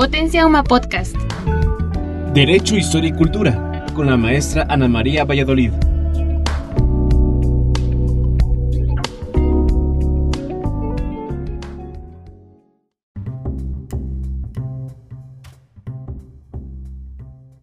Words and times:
Potencia 0.00 0.46
Uma 0.46 0.64
Podcast. 0.64 1.14
Derecho, 2.32 2.74
Historia 2.74 3.10
y 3.10 3.12
Cultura, 3.12 3.84
con 3.94 4.06
la 4.06 4.16
maestra 4.16 4.66
Ana 4.70 4.88
María 4.88 5.26
Valladolid. 5.26 5.72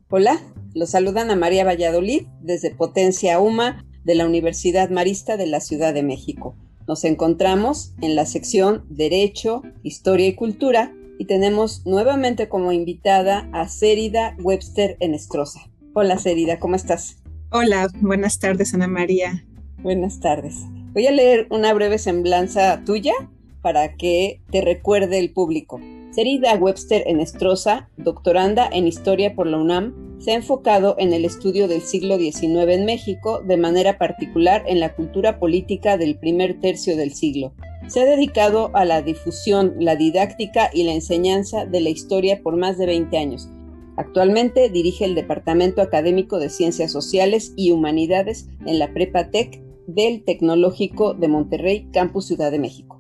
Hola, 0.10 0.40
los 0.76 0.92
saluda 0.92 1.24
Ana 1.24 1.36
María 1.36 1.66
Valladolid 1.66 2.28
desde 2.42 2.70
Potencia 2.70 3.40
UMA 3.40 3.84
de 4.04 4.14
la 4.14 4.28
Universidad 4.28 4.92
Marista 4.92 5.38
de 5.38 5.48
la 5.48 5.60
Ciudad 5.60 5.92
de 5.92 6.04
México. 6.04 6.56
Nos 6.88 7.04
encontramos 7.04 7.96
en 8.00 8.16
la 8.16 8.28
sección 8.28 8.86
Derecho, 8.90 9.64
Historia 9.82 10.28
y 10.28 10.36
Cultura 10.36 10.94
y 11.18 11.26
tenemos 11.26 11.86
nuevamente 11.86 12.48
como 12.50 12.72
invitada 12.72 13.50
a 13.52 13.68
Cérida 13.68 14.36
Webster 14.40 14.98
Enestrosa. 15.00 15.70
Hola 15.94 16.18
Cérida, 16.18 16.60
¿cómo 16.60 16.76
estás? 16.76 17.18
Hola, 17.52 17.88
buenas 18.02 18.40
tardes 18.40 18.74
Ana 18.74 18.88
María. 18.88 19.46
Buenas 19.80 20.20
tardes. 20.20 20.56
Voy 20.94 21.08
a 21.08 21.12
leer 21.12 21.48
una 21.50 21.74
breve 21.74 21.98
semblanza 21.98 22.82
tuya 22.86 23.14
para 23.62 23.96
que 23.96 24.42
te 24.52 24.62
recuerde 24.62 25.20
el 25.20 25.32
público. 25.32 25.80
Cérida 26.12 26.56
Webster 26.56 27.04
Enestrosa, 27.06 27.90
doctoranda 27.98 28.68
en 28.72 28.88
Historia 28.88 29.36
por 29.36 29.46
la 29.46 29.58
UNAM, 29.58 30.20
se 30.20 30.32
ha 30.32 30.36
enfocado 30.36 30.96
en 30.98 31.14
el 31.14 31.26
estudio 31.26 31.68
del 31.68 31.82
siglo 31.82 32.18
XIX 32.18 32.70
en 32.70 32.86
México, 32.86 33.42
de 33.44 33.58
manera 33.58 34.00
particular 34.00 34.64
en 34.68 34.80
la 34.80 34.96
cultura 34.96 35.40
política 35.40 35.98
del 35.98 36.18
primer 36.18 36.60
tercio 36.60 36.98
del 36.98 37.14
siglo, 37.14 37.54
se 37.88 38.02
ha 38.02 38.06
dedicado 38.06 38.72
a 38.76 38.86
la 38.86 39.02
difusión, 39.02 39.76
la 39.80 39.96
didáctica 39.96 40.70
y 40.74 40.84
la 40.84 40.94
enseñanza 40.94 41.66
de 41.66 41.82
la 41.82 41.90
historia 41.90 42.42
por 42.42 42.58
más 42.58 42.78
de 42.78 42.86
20 42.86 43.18
años. 43.18 43.50
Actualmente 43.98 44.70
dirige 44.70 45.06
el 45.06 45.16
Departamento 45.16 45.82
Académico 45.82 46.38
de 46.38 46.50
Ciencias 46.50 46.92
Sociales 46.92 47.54
y 47.56 47.72
Humanidades 47.72 48.48
en 48.66 48.78
la 48.78 48.94
Prepa 48.94 49.32
Tech 49.32 49.60
del 49.88 50.24
Tecnológico 50.24 51.14
de 51.16 51.28
Monterrey, 51.28 51.90
Campus 51.92 52.28
Ciudad 52.28 52.52
de 52.52 52.60
México. 52.60 53.00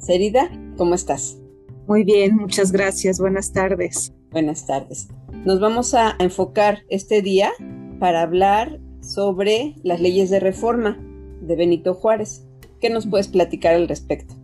Cerida, 0.00 0.50
¿cómo 0.78 0.94
estás? 0.94 1.38
Muy 1.86 2.04
bien, 2.04 2.36
muchas 2.36 2.72
gracias. 2.72 3.18
Buenas 3.18 3.52
tardes. 3.52 4.12
Buenas 4.30 4.66
tardes. 4.66 5.08
Nos 5.44 5.60
vamos 5.60 5.94
a 5.94 6.16
enfocar 6.18 6.80
este 6.88 7.22
día 7.22 7.50
para 7.98 8.22
hablar 8.22 8.80
sobre 9.00 9.74
las 9.82 10.00
leyes 10.00 10.30
de 10.30 10.40
reforma 10.40 10.98
de 11.42 11.56
Benito 11.56 11.94
Juárez. 11.94 12.47
¿Qué 12.80 12.90
nos 12.90 13.06
puedes 13.06 13.28
platicar 13.28 13.74
al 13.74 13.88
respecto? 13.88 14.34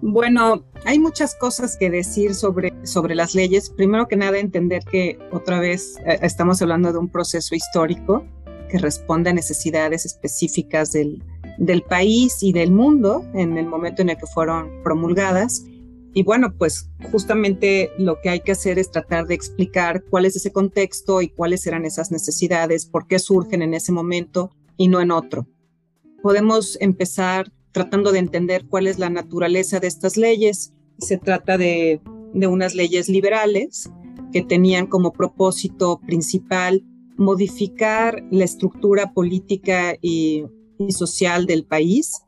Bueno, 0.00 0.64
hay 0.84 0.98
muchas 0.98 1.36
cosas 1.36 1.76
que 1.76 1.88
decir 1.88 2.34
sobre, 2.34 2.72
sobre 2.84 3.14
las 3.14 3.36
leyes. 3.36 3.70
Primero 3.70 4.08
que 4.08 4.16
nada, 4.16 4.38
entender 4.38 4.82
que 4.84 5.18
otra 5.30 5.60
vez 5.60 5.96
eh, 6.04 6.18
estamos 6.22 6.60
hablando 6.60 6.92
de 6.92 6.98
un 6.98 7.08
proceso 7.08 7.54
histórico 7.54 8.24
que 8.68 8.78
responde 8.78 9.30
a 9.30 9.32
necesidades 9.32 10.04
específicas 10.04 10.90
del, 10.90 11.22
del 11.58 11.82
país 11.82 12.42
y 12.42 12.52
del 12.52 12.72
mundo 12.72 13.24
en 13.34 13.56
el 13.58 13.66
momento 13.66 14.02
en 14.02 14.10
el 14.10 14.16
que 14.16 14.26
fueron 14.26 14.82
promulgadas. 14.82 15.64
Y 16.14 16.24
bueno, 16.24 16.52
pues 16.58 16.90
justamente 17.10 17.90
lo 17.96 18.20
que 18.20 18.30
hay 18.30 18.40
que 18.40 18.52
hacer 18.52 18.78
es 18.78 18.90
tratar 18.90 19.26
de 19.26 19.34
explicar 19.34 20.02
cuál 20.10 20.24
es 20.24 20.34
ese 20.34 20.52
contexto 20.52 21.22
y 21.22 21.28
cuáles 21.28 21.66
eran 21.66 21.84
esas 21.84 22.10
necesidades, 22.10 22.86
por 22.86 23.06
qué 23.06 23.18
surgen 23.18 23.62
en 23.62 23.72
ese 23.72 23.92
momento 23.92 24.50
y 24.76 24.88
no 24.88 25.00
en 25.00 25.10
otro. 25.10 25.46
Podemos 26.22 26.76
empezar 26.80 27.52
tratando 27.72 28.12
de 28.12 28.18
entender 28.18 28.66
cuál 28.68 28.86
es 28.86 28.98
la 28.98 29.10
naturaleza 29.10 29.80
de 29.80 29.88
estas 29.88 30.16
leyes. 30.16 30.72
Se 30.98 31.18
trata 31.18 31.58
de, 31.58 32.00
unas 32.34 32.74
leyes 32.74 33.08
liberales 33.08 33.90
que 34.32 34.42
tenían 34.42 34.86
como 34.86 35.12
propósito 35.12 36.00
principal 36.06 36.84
modificar 37.16 38.22
la 38.30 38.44
estructura 38.44 39.12
política 39.12 39.96
y, 40.00 40.44
social 40.88 41.46
del 41.46 41.64
país, 41.64 42.22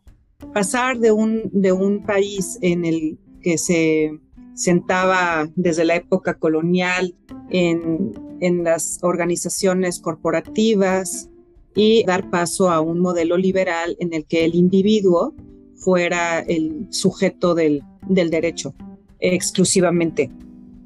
pasar 0.52 0.98
de 0.98 1.10
un, 1.10 1.50
de 1.52 1.72
un 1.72 2.04
país 2.04 2.58
en 2.60 2.84
el 2.84 3.18
que 3.40 3.58
se 3.58 4.12
sentaba 4.54 5.48
desde 5.56 5.84
la 5.84 5.96
época 5.96 6.34
colonial 6.34 7.16
en, 7.50 8.12
en 8.40 8.62
las 8.62 8.98
organizaciones 9.02 9.98
corporativas, 9.98 11.30
y 11.74 12.04
dar 12.04 12.30
paso 12.30 12.70
a 12.70 12.80
un 12.80 13.00
modelo 13.00 13.36
liberal 13.36 13.96
en 13.98 14.14
el 14.14 14.24
que 14.26 14.44
el 14.44 14.54
individuo 14.54 15.34
fuera 15.76 16.40
el 16.40 16.86
sujeto 16.90 17.54
del, 17.54 17.82
derecho 18.08 18.74
exclusivamente. 19.20 20.30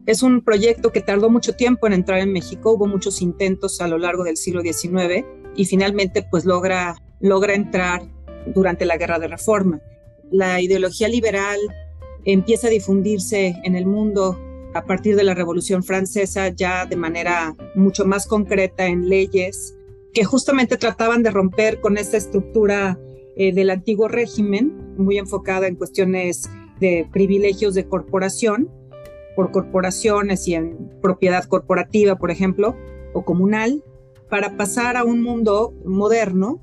Es 0.06 0.22
un 0.22 0.42
proyecto 0.42 0.90
que 0.90 1.02
tardó 1.02 1.28
mucho 1.28 1.52
tiempo 1.54 1.86
en 1.86 1.92
entrar 1.92 2.20
en 2.20 2.32
México, 2.32 2.72
hubo 2.72 2.86
muchos 2.86 3.20
intentos 3.20 3.80
a 3.80 3.88
lo 3.88 3.98
largo 3.98 4.24
del 4.24 4.36
siglo 4.36 4.62
XIX 4.62 5.26
y 5.54 5.64
finalmente 5.66 6.26
pues 6.30 6.44
logra, 6.44 6.96
logra 7.20 7.54
entrar 7.54 8.08
durante 8.54 8.86
la 8.86 8.96
Guerra 8.96 9.18
de 9.18 9.28
Reforma. 9.28 9.80
La 10.30 10.60
ideología 10.60 11.08
liberal 11.08 11.58
empieza 12.24 12.68
a 12.68 12.70
difundirse 12.70 13.54
en 13.64 13.76
el 13.76 13.86
mundo 13.86 14.38
a 14.74 14.84
partir 14.84 15.16
de 15.16 15.24
la 15.24 15.34
Revolución 15.34 15.82
Francesa 15.82 16.48
ya 16.48 16.86
de 16.86 16.96
manera 16.96 17.54
mucho 17.74 18.04
más 18.04 18.26
concreta 18.26 18.86
en 18.86 19.08
leyes 19.08 19.77
que 20.18 20.24
justamente 20.24 20.76
trataban 20.76 21.22
de 21.22 21.30
romper 21.30 21.80
con 21.80 21.96
esta 21.96 22.16
estructura 22.16 22.98
eh, 23.36 23.52
del 23.52 23.70
antiguo 23.70 24.08
régimen, 24.08 24.96
muy 24.96 25.16
enfocada 25.16 25.68
en 25.68 25.76
cuestiones 25.76 26.50
de 26.80 27.08
privilegios 27.12 27.72
de 27.74 27.86
corporación, 27.86 28.68
por 29.36 29.52
corporaciones 29.52 30.48
y 30.48 30.54
en 30.54 30.90
propiedad 31.00 31.44
corporativa, 31.44 32.18
por 32.18 32.32
ejemplo, 32.32 32.74
o 33.14 33.24
comunal, 33.24 33.84
para 34.28 34.56
pasar 34.56 34.96
a 34.96 35.04
un 35.04 35.22
mundo 35.22 35.72
moderno 35.84 36.60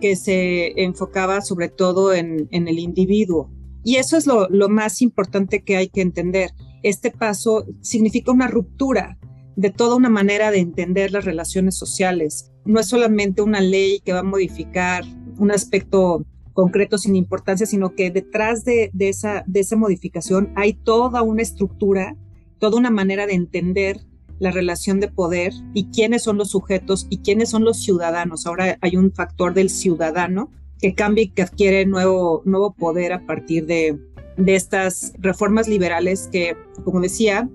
que 0.00 0.14
se 0.14 0.80
enfocaba 0.80 1.40
sobre 1.40 1.70
todo 1.70 2.14
en, 2.14 2.46
el 2.52 2.78
individuo. 2.78 3.50
Y 3.82 3.96
eso 3.96 4.16
es 4.16 4.28
lo 4.28 4.68
más 4.68 5.02
importante 5.02 5.64
que 5.64 5.76
hay 5.76 5.88
que 5.88 6.02
entender. 6.02 6.52
Este 6.84 7.10
paso 7.10 7.66
significa 7.80 8.30
una 8.30 8.46
ruptura 8.46 9.18
de 9.56 9.70
toda 9.70 9.96
una 9.96 10.08
manera 10.08 10.52
de 10.52 10.60
entender 10.60 11.10
las 11.10 11.24
relaciones 11.24 11.76
sociales. 11.76 12.51
No 12.64 12.80
es 12.80 12.86
solamente 12.86 13.42
una 13.42 13.60
ley 13.60 14.00
que 14.04 14.12
va 14.12 14.20
a 14.20 14.24
modificar 14.24 15.04
un 15.38 15.50
aspecto 15.50 16.24
concreto 16.52 16.98
sin 16.98 17.16
importancia, 17.16 17.66
sino 17.66 17.94
que 17.94 18.10
detrás 18.10 18.64
de, 18.64 18.90
esa, 18.98 19.42
de 19.46 19.60
esa 19.60 19.76
modificación 19.76 20.52
hay 20.54 20.74
toda 20.74 21.22
una 21.22 21.42
estructura, 21.42 22.16
toda 22.58 22.78
una 22.78 22.90
manera 22.90 23.26
de 23.26 23.34
entender 23.34 24.00
la 24.38 24.50
relación 24.50 25.00
de 25.00 25.08
poder 25.08 25.52
y 25.72 25.86
quiénes 25.86 26.22
son 26.22 26.36
los 26.36 26.50
sujetos 26.50 27.06
y 27.10 27.18
quiénes 27.18 27.50
son 27.50 27.64
los 27.64 27.82
ciudadanos. 27.82 28.46
Ahora 28.46 28.78
hay 28.80 28.96
un 28.96 29.12
factor 29.12 29.54
del 29.54 29.70
ciudadano 29.70 30.50
que 30.80 30.94
cambia 30.94 31.24
y 31.24 31.28
que 31.28 31.42
adquiere 31.42 31.86
nuevo, 31.86 32.42
nuevo 32.44 32.74
poder 32.74 33.12
a 33.12 33.24
partir 33.24 33.66
de, 33.66 33.98
de 34.36 34.54
estas 34.54 35.12
reformas 35.18 35.68
liberales 35.68 36.28
que, 36.32 36.56
como 36.84 37.00
decía, 37.00 37.48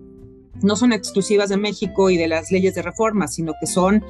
no 0.64 0.76
son 0.76 0.94
exclusivas 0.94 1.50
de 1.50 1.58
México 1.58 2.10
y 2.10 2.18
de 2.18 2.28
las 2.28 2.52
leyes 2.52 2.74
de 2.74 2.82
reforma, 2.82 3.28
sino 3.28 3.54
que 3.60 3.68
son 3.68 4.04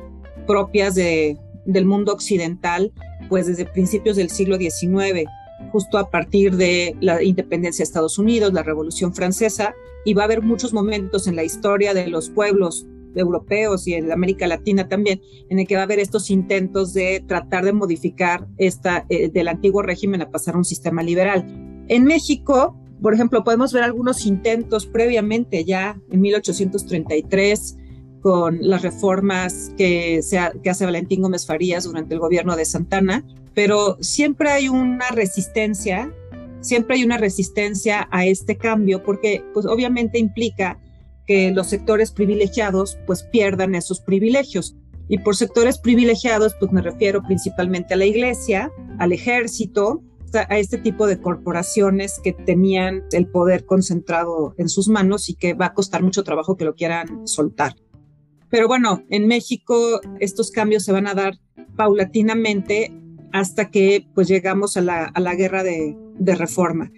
propias 0.47 0.95
de, 0.95 1.37
del 1.65 1.85
mundo 1.85 2.13
occidental, 2.13 2.91
pues 3.29 3.45
desde 3.45 3.65
principios 3.65 4.15
del 4.15 4.29
siglo 4.29 4.57
XIX, 4.57 5.29
justo 5.71 5.97
a 5.97 6.09
partir 6.09 6.55
de 6.55 6.95
la 7.01 7.21
independencia 7.21 7.83
de 7.83 7.87
Estados 7.87 8.17
Unidos, 8.17 8.53
la 8.53 8.63
Revolución 8.63 9.13
Francesa, 9.13 9.75
y 10.05 10.13
va 10.13 10.23
a 10.23 10.25
haber 10.25 10.41
muchos 10.41 10.73
momentos 10.73 11.27
en 11.27 11.35
la 11.35 11.43
historia 11.43 11.93
de 11.93 12.07
los 12.07 12.29
pueblos 12.29 12.87
europeos 13.15 13.87
y 13.87 13.95
en 13.95 14.11
América 14.11 14.47
Latina 14.47 14.87
también, 14.87 15.21
en 15.49 15.59
el 15.59 15.67
que 15.67 15.75
va 15.75 15.81
a 15.81 15.83
haber 15.83 15.99
estos 15.99 16.29
intentos 16.29 16.93
de 16.93 17.23
tratar 17.27 17.65
de 17.65 17.73
modificar 17.73 18.47
esta, 18.57 19.05
eh, 19.09 19.29
del 19.29 19.47
antiguo 19.47 19.81
régimen 19.81 20.21
a 20.21 20.29
pasar 20.29 20.55
a 20.55 20.57
un 20.57 20.65
sistema 20.65 21.03
liberal. 21.03 21.45
En 21.87 22.03
México, 22.03 22.77
por 23.01 23.13
ejemplo, 23.13 23.43
podemos 23.43 23.73
ver 23.73 23.83
algunos 23.83 24.25
intentos 24.25 24.85
previamente 24.85 25.63
ya 25.65 25.99
en 26.11 26.21
1833 26.21 27.77
con 28.27 28.57
las 28.59 28.81
reformas 28.81 29.71
que, 29.77 30.19
que 30.61 30.69
hace 30.69 30.83
Valentín 30.83 31.21
Gómez 31.21 31.45
Farías 31.45 31.85
durante 31.85 32.13
el 32.13 32.19
gobierno 32.19 32.57
de 32.57 32.65
Santana, 32.65 33.23
pero 33.53 33.95
siempre 34.01 34.49
hay 34.49 34.67
una 34.67 35.11
resistencia, 35.11 36.13
siempre 36.59 36.97
hay 36.97 37.05
una 37.05 37.15
resistencia 37.15 38.09
a 38.11 38.25
este 38.25 38.57
cambio 38.57 39.01
porque 39.01 39.45
pues 39.53 39.65
obviamente 39.65 40.19
implica 40.19 40.77
que 41.25 41.51
los 41.51 41.67
sectores 41.67 42.11
privilegiados 42.11 42.97
pues 43.07 43.23
pierdan 43.23 43.75
esos 43.75 44.01
privilegios. 44.01 44.75
Y 45.07 45.19
por 45.19 45.37
sectores 45.37 45.77
privilegiados 45.77 46.53
pues 46.59 46.73
me 46.73 46.81
refiero 46.81 47.23
principalmente 47.23 47.93
a 47.93 47.97
la 47.97 48.07
iglesia, 48.07 48.73
al 48.99 49.13
ejército, 49.13 50.03
a 50.33 50.57
este 50.57 50.77
tipo 50.79 51.07
de 51.07 51.21
corporaciones 51.21 52.19
que 52.21 52.33
tenían 52.33 53.05
el 53.13 53.27
poder 53.27 53.65
concentrado 53.65 54.53
en 54.57 54.67
sus 54.67 54.89
manos 54.89 55.29
y 55.29 55.35
que 55.35 55.53
va 55.53 55.67
a 55.67 55.73
costar 55.73 56.03
mucho 56.03 56.25
trabajo 56.25 56.57
que 56.57 56.65
lo 56.65 56.75
quieran 56.75 57.25
soltar. 57.25 57.73
Pero 58.49 58.67
bueno, 58.67 59.03
en 59.09 59.27
México 59.27 59.99
estos 60.19 60.51
cambios 60.51 60.83
se 60.83 60.91
van 60.91 61.07
a 61.07 61.13
dar 61.13 61.37
paulatinamente 61.75 62.91
hasta 63.33 63.69
que 63.69 64.07
pues 64.13 64.27
llegamos 64.27 64.77
a 64.77 64.81
la, 64.81 65.35
guerra 65.35 65.63
de, 65.63 65.95
reforma. 66.35 66.91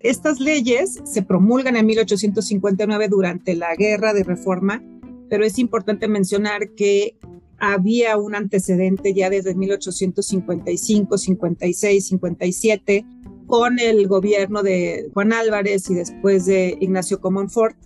Estas 0.00 0.40
leyes 0.40 1.00
se 1.04 1.22
promulgan 1.22 1.76
en 1.76 1.86
1859 1.86 3.08
durante 3.08 3.54
la 3.54 3.74
Guerra 3.76 4.12
de 4.12 4.24
Reforma, 4.24 4.82
pero 5.28 5.44
es 5.44 5.58
importante 5.58 6.08
mencionar 6.08 6.70
que 6.70 7.16
había 7.58 8.16
un 8.16 8.34
antecedente 8.34 9.14
ya 9.14 9.30
desde 9.30 9.54
1855, 9.54 11.18
56, 11.18 12.06
57 12.06 13.06
con 13.46 13.78
el 13.78 14.08
gobierno 14.08 14.62
de 14.62 15.10
Juan 15.14 15.32
Álvarez 15.32 15.88
y 15.90 15.94
después 15.94 16.46
de 16.46 16.76
Ignacio 16.80 17.20
Comonfort. 17.20 17.76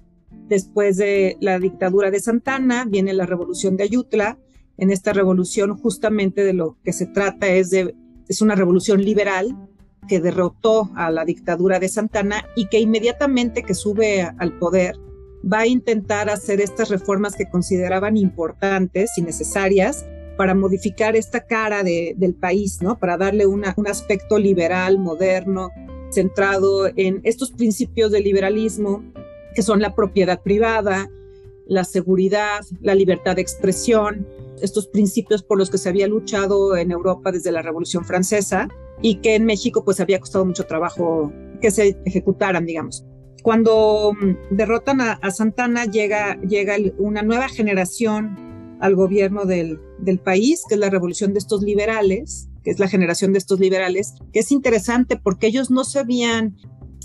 Después 0.49 0.97
de 0.97 1.37
la 1.41 1.59
dictadura 1.59 2.11
de 2.11 2.21
Santana 2.21 2.85
viene 2.85 3.13
la 3.13 3.27
revolución 3.27 3.77
de 3.77 3.85
Ayutla. 3.85 4.39
En 4.79 4.91
esta 4.91 5.13
revolución 5.13 5.77
justamente 5.77 6.45
de 6.45 6.53
lo 6.53 6.77
que 6.85 6.93
se 6.93 7.07
trata 7.07 7.49
es 7.49 7.71
de 7.71 7.95
es 8.29 8.43
una 8.43 8.55
revolución 8.55 9.05
liberal 9.05 9.57
que 10.09 10.21
derrotó 10.21 10.91
a 10.95 11.11
la 11.11 11.25
dictadura 11.25 11.79
de 11.79 11.89
Santana 11.89 12.45
y 12.55 12.69
que 12.69 12.81
inmediatamente 12.81 13.63
que 13.63 13.75
sube 13.75 14.23
al 14.23 14.59
poder 14.59 14.97
va 15.53 15.61
a 15.61 15.67
intentar 15.67 16.29
hacer 16.29 16.61
estas 16.61 16.89
reformas 16.89 17.37
que 17.37 17.49
consideraban 17.49 18.17
importantes 18.17 19.13
y 19.17 19.23
necesarias 19.23 20.07
para 20.37 20.55
modificar 20.55 21.17
esta 21.17 21.47
cara 21.47 21.83
del 21.83 22.35
país, 22.35 22.83
¿no? 22.83 22.99
Para 22.99 23.17
darle 23.17 23.47
un 23.47 23.65
aspecto 23.65 24.39
liberal, 24.39 24.99
moderno, 24.99 25.71
centrado 26.11 26.89
en 26.95 27.21
estos 27.25 27.53
principios 27.53 28.11
del 28.13 28.25
liberalismo, 28.25 29.03
que 29.56 29.62
son 29.62 29.81
la 29.81 29.94
propiedad 29.94 30.43
privada, 30.43 31.11
la 31.67 31.82
seguridad, 31.82 32.61
la 32.82 32.94
libertad 32.94 33.37
de 33.37 33.43
expresión, 33.43 34.29
estos 34.61 34.87
principios 34.87 35.43
por 35.43 35.56
los 35.56 35.70
que 35.70 35.79
se 35.79 35.88
había 35.88 36.06
luchado 36.06 36.76
en 36.76 36.91
Europa 36.91 37.32
desde 37.32 37.50
la 37.50 37.62
Revolución 37.62 38.05
Francesa 38.05 38.69
y 39.00 39.17
que 39.17 39.35
en 39.35 39.47
México 39.47 39.82
pues 39.82 39.99
había 39.99 40.20
costado 40.20 40.44
mucho 40.44 40.64
trabajo 40.64 41.32
que 41.62 41.70
se 41.70 41.97
ejecutaran, 42.05 42.67
digamos. 42.67 43.06
Cuando 43.43 44.12
mm, 44.12 44.55
derrotan 44.55 45.00
a, 45.00 45.31
Santana 45.31 45.87
llega, 45.87 46.38
llega 46.43 46.76
una 46.99 47.23
nueva 47.23 47.49
generación 47.49 48.37
al 48.81 48.94
gobierno 48.94 49.47
del, 49.47 49.81
del 50.00 50.19
país, 50.19 50.64
que 50.69 50.75
es 50.75 50.81
la 50.81 50.91
revolución 50.91 51.32
de 51.32 51.38
estos 51.38 51.62
liberales, 51.62 52.50
que 52.62 52.73
es 52.73 52.79
la 52.79 52.88
generación 52.88 53.32
de 53.32 53.38
estos 53.38 53.59
liberales, 53.59 54.12
que 54.35 54.41
es 54.41 54.52
interesante 54.52 55.17
porque 55.17 55.47
ellos 55.47 55.70
no 55.70 55.85
se 55.85 56.00
habían 56.00 56.56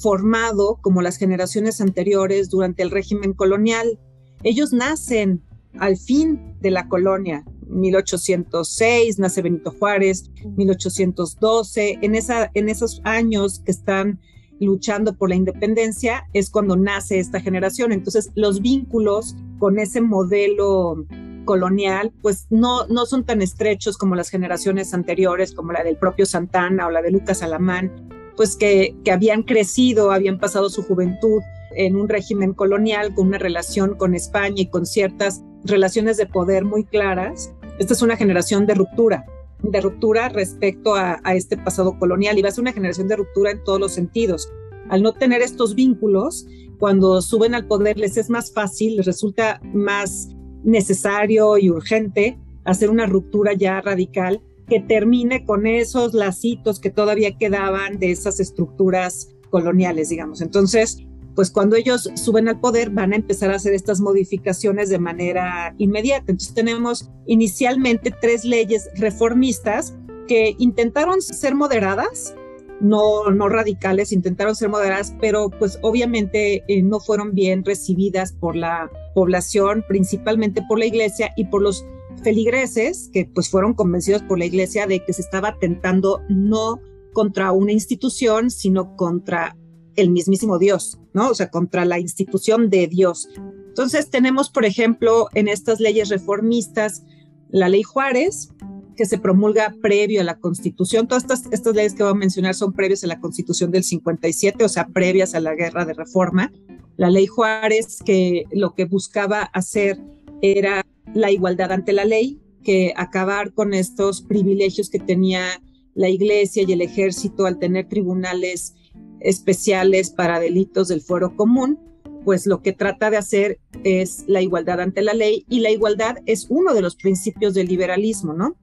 formado 0.01 0.79
como 0.81 1.01
las 1.01 1.17
generaciones 1.17 1.81
anteriores 1.81 2.49
durante 2.49 2.83
el 2.83 2.91
régimen 2.91 3.33
colonial. 3.33 3.99
Ellos 4.43 4.73
nacen 4.73 5.43
al 5.79 5.97
fin 5.97 6.55
de 6.59 6.71
la 6.71 6.87
colonia, 6.87 7.45
1806, 7.67 9.19
nace 9.19 9.41
Benito 9.41 9.71
Juárez, 9.71 10.29
1812, 10.57 11.99
en, 12.01 12.15
esa, 12.15 12.51
en 12.53 12.69
esos 12.69 13.01
años 13.03 13.61
que 13.65 13.71
están 13.71 14.19
luchando 14.59 15.15
por 15.15 15.29
la 15.29 15.35
independencia 15.35 16.27
es 16.33 16.49
cuando 16.49 16.75
nace 16.75 17.19
esta 17.19 17.39
generación. 17.39 17.91
Entonces 17.91 18.31
los 18.35 18.61
vínculos 18.61 19.35
con 19.59 19.79
ese 19.79 20.01
modelo 20.01 21.05
colonial 21.45 22.13
pues 22.21 22.47
no, 22.49 22.85
no 22.87 23.05
son 23.05 23.25
tan 23.25 23.41
estrechos 23.41 23.97
como 23.97 24.15
las 24.15 24.29
generaciones 24.29 24.93
anteriores, 24.93 25.53
como 25.53 25.71
la 25.71 25.83
del 25.83 25.97
propio 25.97 26.25
Santana 26.25 26.87
o 26.87 26.91
la 26.91 27.01
de 27.01 27.11
Lucas 27.11 27.41
Alamán, 27.41 28.09
pues 28.41 28.55
que, 28.55 28.95
habían 29.11 29.43
crecido, 29.43 30.11
habían 30.11 30.39
pasado 30.39 30.71
su 30.71 30.81
juventud 30.81 31.43
en 31.75 31.95
un 31.95 32.09
régimen 32.09 32.55
colonial 32.55 33.13
con 33.13 33.27
una 33.27 33.37
relación 33.37 33.93
con 33.93 34.15
España 34.15 34.63
y 34.63 34.65
con 34.65 34.87
ciertas 34.87 35.43
relaciones 35.63 36.17
de 36.17 36.25
poder 36.25 36.65
muy 36.65 36.83
claras. 36.83 37.53
Esta 37.77 37.93
es 37.93 38.01
una 38.01 38.17
generación 38.17 38.65
de 38.65 38.73
ruptura, 38.73 39.25
de 39.61 39.79
ruptura 39.79 40.29
respecto 40.29 40.95
a, 40.95 41.21
este 41.35 41.55
pasado 41.55 41.99
colonial 41.99 42.39
y 42.39 42.41
va 42.41 42.49
a 42.49 42.51
ser 42.51 42.63
una 42.63 42.73
generación 42.73 43.07
de 43.07 43.17
ruptura 43.17 43.51
en 43.51 43.63
todos 43.63 43.79
los 43.79 43.93
sentidos. 43.93 44.51
Al 44.89 45.03
no 45.03 45.13
tener 45.13 45.43
estos 45.43 45.75
vínculos, 45.75 46.47
cuando 46.79 47.21
suben 47.21 47.53
al 47.53 47.67
poder 47.67 47.99
les 47.99 48.17
es 48.17 48.31
más 48.31 48.51
fácil, 48.51 48.95
les 48.95 49.05
resulta 49.05 49.61
más 49.71 50.29
necesario 50.63 51.59
y 51.59 51.69
urgente 51.69 52.39
hacer 52.63 52.89
una 52.89 53.05
ruptura 53.05 53.53
ya 53.53 53.81
radical 53.81 54.41
que 54.71 54.79
termine 54.79 55.43
con 55.43 55.67
esos 55.67 56.13
lacitos 56.13 56.79
que 56.79 56.89
todavía 56.89 57.37
quedaban 57.37 57.99
de 57.99 58.11
esas 58.11 58.39
estructuras 58.39 59.27
coloniales, 59.49 60.07
digamos. 60.07 60.39
Entonces, 60.39 60.99
pues 61.35 61.51
cuando 61.51 61.75
ellos 61.75 62.09
suben 62.15 62.47
al 62.47 62.61
poder 62.61 62.89
van 62.89 63.11
a 63.11 63.17
empezar 63.17 63.51
a 63.51 63.57
hacer 63.57 63.73
estas 63.73 63.99
modificaciones 63.99 64.87
de 64.87 64.97
manera 64.97 65.75
inmediata. 65.77 66.31
Entonces 66.31 66.53
tenemos 66.53 67.11
inicialmente 67.27 68.15
tres 68.21 68.45
leyes 68.45 68.89
reformistas 68.95 69.93
que 70.25 70.55
intentaron 70.57 71.21
ser 71.21 71.53
moderadas, 71.53 72.33
no, 72.79 73.29
no 73.29 73.49
radicales, 73.49 74.13
intentaron 74.13 74.55
ser 74.55 74.69
moderadas, 74.69 75.13
pero 75.19 75.49
pues 75.49 75.79
obviamente 75.81 76.63
eh, 76.69 76.81
no 76.81 77.01
fueron 77.01 77.33
bien 77.33 77.65
recibidas 77.65 78.31
por 78.31 78.55
la 78.55 78.89
población, 79.15 79.83
principalmente 79.85 80.63
por 80.69 80.79
la 80.79 80.85
iglesia 80.85 81.33
y 81.35 81.43
por 81.43 81.61
los 81.61 81.85
feligreses, 82.21 83.09
que 83.11 83.25
pues 83.25 83.49
fueron 83.49 83.73
convencidos 83.73 84.23
por 84.23 84.39
la 84.39 84.45
iglesia 84.45 84.87
de 84.87 85.03
que 85.03 85.13
se 85.13 85.21
estaba 85.21 85.49
atentando 85.49 86.21
no 86.29 86.79
contra 87.13 87.51
una 87.51 87.71
institución, 87.71 88.49
sino 88.49 88.95
contra 88.95 89.57
el 89.95 90.09
mismísimo 90.09 90.57
Dios, 90.57 90.99
¿no? 91.13 91.29
O 91.29 91.35
sea, 91.35 91.49
contra 91.49 91.85
la 91.85 91.99
institución 91.99 92.69
de 92.69 92.87
Dios. 92.87 93.27
Entonces 93.67 94.09
tenemos, 94.09 94.49
por 94.49 94.65
ejemplo, 94.65 95.27
en 95.33 95.47
estas 95.47 95.79
leyes 95.79 96.09
reformistas, 96.09 97.03
la 97.49 97.69
ley 97.69 97.83
Juárez, 97.83 98.49
que 98.95 99.05
se 99.05 99.17
promulga 99.17 99.75
previo 99.81 100.21
a 100.21 100.23
la 100.23 100.37
Constitución. 100.37 101.07
Todas 101.07 101.23
estas, 101.51 101.75
leyes 101.75 101.93
que 101.93 102.03
voy 102.03 102.11
a 102.11 102.15
mencionar 102.15 102.55
son 102.55 102.73
previas 102.73 103.03
a 103.03 103.07
la 103.07 103.19
Constitución 103.19 103.71
del 103.71 103.83
57, 103.83 104.63
o 104.63 104.69
sea, 104.69 104.87
previas 104.87 105.33
a 105.35 105.39
la 105.39 105.55
Guerra 105.55 105.85
de 105.85 105.93
Reforma. 105.93 106.51
La 106.97 107.09
ley 107.09 107.27
Juárez, 107.27 107.99
que 108.05 108.43
lo 108.51 108.73
que 108.75 108.85
buscaba 108.85 109.41
hacer 109.41 109.99
era 110.41 110.85
la 111.13 111.31
igualdad 111.31 111.71
ante 111.71 111.93
la 111.93 112.05
ley, 112.05 112.39
que 112.63 112.93
acabar 112.95 113.53
con 113.53 113.73
estos 113.73 114.21
privilegios 114.21 114.89
que 114.89 114.99
tenía 114.99 115.61
la 115.93 116.09
iglesia 116.09 116.63
y 116.65 116.71
el 116.71 116.81
ejército 116.81 117.45
al 117.45 117.59
tener 117.59 117.87
tribunales 117.87 118.75
especiales 119.19 120.09
para 120.09 120.39
delitos 120.39 120.87
del 120.87 121.01
fuero 121.01 121.35
común, 121.35 121.79
pues 122.23 122.45
lo 122.45 122.61
que 122.61 122.73
trata 122.73 123.09
de 123.09 123.17
hacer 123.17 123.59
es 123.83 124.25
la 124.27 124.41
igualdad 124.41 124.79
ante 124.79 125.01
la 125.01 125.13
ley 125.13 125.45
y 125.49 125.59
la 125.59 125.71
igualdad 125.71 126.17
es 126.25 126.47
uno 126.49 126.73
de 126.73 126.81
los 126.81 126.95
principios 126.95 127.53
del 127.53 127.67
liberalismo, 127.67 128.33
¿no? 128.33 128.55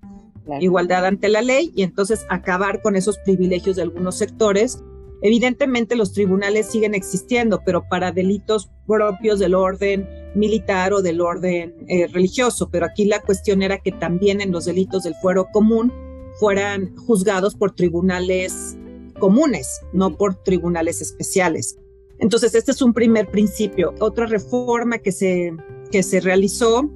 Igualdad 0.60 1.04
ante 1.04 1.28
la 1.28 1.42
ley 1.42 1.72
y 1.74 1.82
entonces 1.82 2.24
acabar 2.30 2.80
con 2.80 2.96
esos 2.96 3.18
privilegios 3.18 3.76
de 3.76 3.82
algunos 3.82 4.16
sectores. 4.16 4.82
Evidentemente 5.20 5.94
los 5.94 6.12
tribunales 6.14 6.70
siguen 6.70 6.94
existiendo, 6.94 7.62
pero 7.66 7.86
para 7.88 8.12
delitos 8.12 8.70
propios 8.86 9.40
del 9.40 9.54
orden 9.54 10.08
militar 10.34 10.92
o 10.92 11.02
del 11.02 11.20
orden 11.20 11.74
eh, 11.88 12.06
religioso, 12.08 12.68
pero 12.70 12.86
aquí 12.86 13.04
la 13.04 13.20
cuestión 13.20 13.62
era 13.62 13.78
que 13.78 13.92
también 13.92 14.40
en 14.40 14.52
los 14.52 14.64
delitos 14.64 15.04
del 15.04 15.14
fuero 15.16 15.46
común 15.52 15.92
fueran 16.38 16.94
juzgados 16.96 17.54
por 17.54 17.74
tribunales 17.74 18.76
comunes, 19.18 19.80
no 19.92 20.16
por 20.16 20.34
tribunales 20.36 21.00
especiales. 21.00 21.78
Entonces, 22.18 22.54
este 22.54 22.72
es 22.72 22.82
un 22.82 22.92
primer 22.92 23.28
principio. 23.30 23.94
Otra 24.00 24.26
reforma 24.26 24.98
que 24.98 25.12
se, 25.12 25.54
que 25.90 26.02
se 26.02 26.20
realizó 26.20 26.90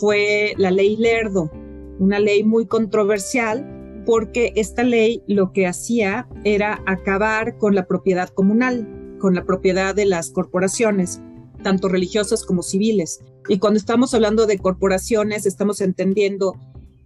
fue 0.00 0.54
la 0.56 0.70
ley 0.70 0.96
Lerdo, 0.96 1.50
una 1.98 2.18
ley 2.18 2.42
muy 2.44 2.66
controversial 2.66 4.02
porque 4.04 4.52
esta 4.56 4.82
ley 4.82 5.22
lo 5.26 5.52
que 5.52 5.66
hacía 5.66 6.28
era 6.44 6.82
acabar 6.86 7.56
con 7.58 7.74
la 7.74 7.86
propiedad 7.86 8.28
comunal, 8.30 8.88
con 9.18 9.34
la 9.34 9.44
propiedad 9.44 9.94
de 9.94 10.06
las 10.06 10.30
corporaciones, 10.30 11.20
tanto 11.62 11.88
religiosas 11.88 12.44
como 12.44 12.62
civiles. 12.62 13.20
Y 13.48 13.58
cuando 13.58 13.78
estamos 13.78 14.14
hablando 14.14 14.46
de 14.46 14.58
corporaciones, 14.58 15.46
estamos 15.46 15.80
entendiendo 15.80 16.56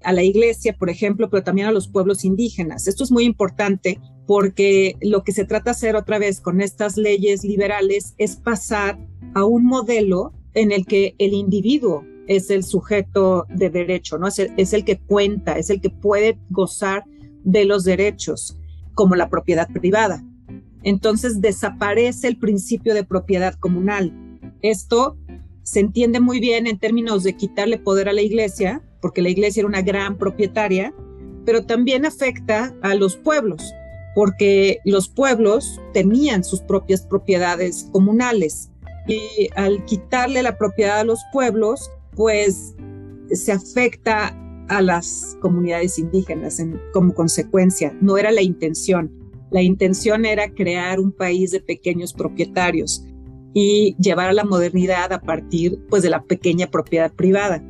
a 0.03 0.13
la 0.13 0.23
iglesia, 0.23 0.77
por 0.79 0.91
ejemplo, 0.91 1.31
pero 1.31 1.43
también 1.43 1.67
a 1.67 1.73
los 1.73 1.89
pueblos 1.89 2.25
indígenas. 2.25 2.87
Esto 2.87 3.05
es 3.05 3.11
muy 3.11 3.25
importante 3.25 3.99
porque 4.27 4.97
lo 5.01 5.23
que 5.23 5.33
se 5.33 5.45
trata 5.45 5.71
de 5.71 5.71
hacer 5.73 5.97
otra 5.97 6.19
vez 6.19 6.41
con 6.41 6.61
estas 6.61 6.97
leyes 6.97 7.45
liberales 7.45 8.15
es 8.19 8.37
pasar 8.37 8.99
a 9.35 9.45
un 9.45 9.65
modelo 9.65 10.33
en 10.55 10.73
el 10.73 10.87
que 10.87 11.15
el 11.19 11.35
individuo 11.35 12.05
es 12.27 12.51
el 12.51 12.65
sujeto 12.65 13.47
de 13.49 13.71
derecho, 13.71 14.19
¿no? 14.19 14.29
Es 14.29 14.39
el, 14.39 14.53
es 14.57 14.73
el 14.73 14.85
que 14.85 14.99
cuenta, 14.99 15.59
es 15.59 15.71
el 15.71 15.81
que 15.81 15.91
puede 15.91 16.39
gozar 16.51 17.05
de 17.45 17.65
los 17.65 17.85
derechos, 17.85 18.59
como 18.95 19.15
la 19.15 19.29
propiedad 19.29 19.69
privada. 19.69 20.25
Entonces 20.83 21.41
desaparece 21.41 22.29
el 22.29 22.39
principio 22.39 22.95
de 22.95 23.05
propiedad 23.05 23.55
comunal. 23.55 24.13
Esto 24.63 25.17
se 25.63 25.81
entiende 25.81 26.21
muy 26.21 26.41
bien 26.41 26.67
en 26.67 26.79
términos 26.79 27.25
de 27.25 27.37
quitarle 27.37 27.79
poder 27.79 28.09
a 28.09 28.13
la 28.13 28.23
iglesia, 28.23 28.83
porque 29.01 29.23
la 29.23 29.29
iglesia 29.29 29.61
era 29.61 29.69
una 29.69 29.83
gran 29.83 30.17
propietaria, 30.17 30.95
pero 31.45 31.67
también 31.67 32.07
afecta 32.07 32.75
a 32.83 32.95
los 32.95 33.17
pueblos, 33.17 33.73
porque 34.15 34.79
los 34.85 35.09
pueblos 35.09 35.81
tenían 35.93 36.45
sus 36.45 36.61
propias 36.61 37.03
propiedades 37.03 37.89
comunales 37.93 38.71
y 39.07 39.49
al 39.55 39.85
quitarle 39.85 40.43
la 40.43 40.57
propiedad 40.57 41.01
a 41.01 41.05
los 41.05 41.21
pueblos, 41.33 41.91
pues 42.15 42.75
se 43.31 43.53
afecta 43.53 44.37
a 44.69 44.83
las 44.83 45.37
comunidades 45.41 45.99
indígenas 45.99 46.61
como 46.93 47.15
consecuencia. 47.15 47.97
No 48.01 48.19
era 48.19 48.33
la 48.33 48.43
intención. 48.43 49.13
La 49.51 49.63
intención 49.63 50.25
era 50.25 50.51
crear 50.51 50.99
un 50.99 51.13
país 51.13 51.53
de 51.53 51.61
pequeños 51.61 52.13
propietarios 52.13 53.05
y 53.59 53.97
llevar 53.99 54.29
a 54.29 54.35
la 54.35 54.45
modernidad 54.45 55.15
a 55.15 55.23
partir 55.23 55.79
pues, 55.89 56.03
de 56.03 56.11
la 56.11 56.23
pequeña 56.23 56.67
propiedad 56.67 57.11
privada. 57.11 57.65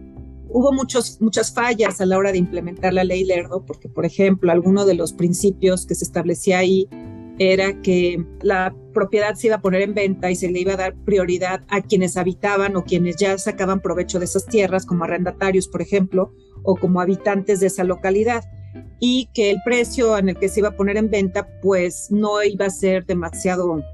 Hubo 0.49 0.73
muchos, 0.73 1.21
muchas 1.21 1.55
fallas 1.55 2.01
a 2.01 2.07
la 2.07 2.19
hora 2.19 2.33
de 2.33 2.39
implementar 2.39 2.93
la 2.93 3.05
ley 3.05 3.25
Lerdo, 3.25 3.65
porque, 3.65 3.89
por 3.89 4.05
ejemplo, 4.05 4.51
alguno 4.51 4.85
de 4.85 4.95
los 4.95 5.13
principios 5.13 5.87
que 5.87 5.95
se 5.95 6.03
establecía 6.03 6.59
ahí 6.59 6.89
era 7.39 7.81
que 7.83 8.21
la 8.43 8.75
propiedad 8.93 9.37
se 9.37 9.47
iba 9.47 9.57
a 9.57 9.63
poner 9.63 9.83
en 9.83 9.95
venta 9.95 10.29
y 10.29 10.35
se 10.35 10.51
le 10.51 10.59
iba 10.59 10.73
a 10.73 10.77
dar 10.77 10.97
prioridad 11.05 11.63
a 11.69 11.81
quienes 11.83 12.17
habitaban 12.17 12.75
o 12.75 12.83
quienes 12.83 13.15
ya 13.15 13.39
sacaban 13.39 13.81
provecho 13.81 14.19
de 14.19 14.25
esas 14.25 14.47
tierras, 14.47 14.87
como 14.87 15.05
arrendatarios, 15.05 15.69
por 15.69 15.83
ejemplo, 15.83 16.33
o 16.65 16.75
como 16.75 17.01
habitantes 17.01 17.61
de 17.61 17.69
esa 17.69 17.85
localidad, 17.85 18.43
y 18.99 19.29
que 19.35 19.53
el 19.53 19.59
precio 19.65 20.19
en 20.19 20.31
el 20.31 20.37
que 20.37 20.49
se 20.49 20.59
iba 20.59 20.71
a 20.71 20.77
poner 20.77 20.97
en 20.97 21.11
venta, 21.11 21.47
pues 21.63 22.09
no 22.11 22.43
iba 22.43 22.67
a 22.67 22.71
ser 22.71 23.07
demasiado 23.07 23.85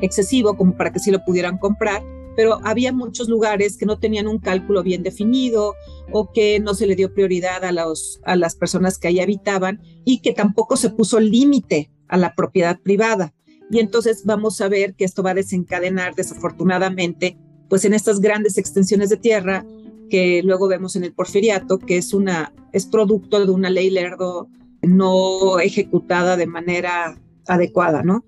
excesivo 0.00 0.56
como 0.56 0.76
para 0.76 0.92
que 0.92 0.98
sí 0.98 1.10
lo 1.10 1.24
pudieran 1.24 1.58
comprar, 1.58 2.02
pero 2.36 2.60
había 2.64 2.92
muchos 2.92 3.28
lugares 3.28 3.76
que 3.76 3.86
no 3.86 3.98
tenían 3.98 4.26
un 4.26 4.38
cálculo 4.38 4.82
bien 4.82 5.02
definido 5.02 5.74
o 6.12 6.32
que 6.32 6.60
no 6.60 6.74
se 6.74 6.86
le 6.86 6.96
dio 6.96 7.12
prioridad 7.12 7.64
a, 7.64 7.72
los, 7.72 8.20
a 8.24 8.36
las 8.36 8.54
personas 8.54 8.98
que 8.98 9.08
ahí 9.08 9.20
habitaban 9.20 9.80
y 10.04 10.20
que 10.20 10.32
tampoco 10.32 10.76
se 10.76 10.90
puso 10.90 11.20
límite 11.20 11.90
a 12.08 12.16
la 12.16 12.34
propiedad 12.34 12.78
privada. 12.80 13.34
Y 13.70 13.78
entonces 13.78 14.24
vamos 14.24 14.60
a 14.60 14.68
ver 14.68 14.94
que 14.94 15.04
esto 15.04 15.22
va 15.22 15.30
a 15.30 15.34
desencadenar 15.34 16.14
desafortunadamente, 16.14 17.36
pues 17.68 17.84
en 17.84 17.94
estas 17.94 18.20
grandes 18.20 18.58
extensiones 18.58 19.10
de 19.10 19.16
tierra 19.16 19.64
que 20.08 20.42
luego 20.42 20.66
vemos 20.66 20.96
en 20.96 21.04
el 21.04 21.12
porfiriato, 21.12 21.78
que 21.78 21.96
es 21.96 22.12
una 22.12 22.52
es 22.72 22.86
producto 22.86 23.44
de 23.44 23.50
una 23.50 23.70
ley 23.70 23.90
lerdo 23.90 24.48
no 24.82 25.60
ejecutada 25.60 26.36
de 26.36 26.46
manera 26.46 27.18
adecuada, 27.46 28.02
¿no? 28.02 28.24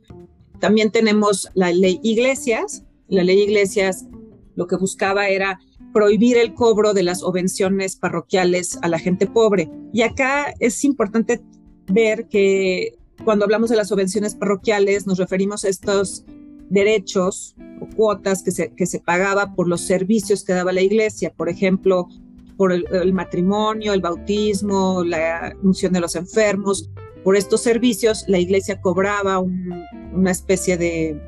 También 0.63 0.93
tenemos 0.93 1.49
la 1.55 1.73
ley 1.73 1.99
Iglesias. 2.05 2.85
La 3.09 3.25
ley 3.25 3.43
Iglesias 3.43 4.07
lo 4.55 4.69
que 4.69 4.77
buscaba 4.77 5.27
era 5.27 5.59
prohibir 5.93 6.39
el 6.39 6.55
cobro 6.55 6.95
de 6.95 7.03
las 7.03 7.25
obvenciones 7.25 7.97
parroquiales 7.97 8.79
a 8.81 8.87
la 8.87 9.01
gente 9.01 9.27
pobre. 9.27 9.69
Y 9.93 10.03
acá 10.03 10.55
es 10.61 10.85
importante 10.85 11.43
ver 11.89 12.29
que 12.29 12.97
cuando 13.25 13.45
hablamos 13.45 13.71
de 13.71 13.77
las 13.77 13.89
subvenciones 13.89 14.37
parroquiales, 14.37 15.05
nos 15.05 15.19
referimos 15.19 15.65
a 15.65 15.69
estos 15.69 16.25
derechos 16.71 17.57
o 17.81 17.89
cuotas 17.97 18.45
que 18.45 18.53
se, 18.53 18.73
que 18.73 18.87
se 18.87 19.01
pagaba 19.01 19.57
por 19.57 19.67
los 19.67 19.81
servicios 19.81 20.45
que 20.45 20.53
daba 20.53 20.71
la 20.71 20.83
iglesia, 20.83 21.33
por 21.37 21.49
ejemplo, 21.49 22.07
por 22.57 22.73
el, 22.73 23.13
matrimonio, 23.13 23.95
el 23.95 24.01
bautismo, 24.01 25.03
la 25.03 25.57
unción 25.65 25.93
de 25.93 25.99
los 25.99 26.15
enfermos. 26.15 26.89
Por 27.25 27.37
estos 27.37 27.63
servicios, 27.63 28.25
la 28.27 28.39
iglesia 28.39 28.81
cobraba 28.81 29.39
una 29.39 30.31
especie 30.31 30.77
de, 30.77 31.21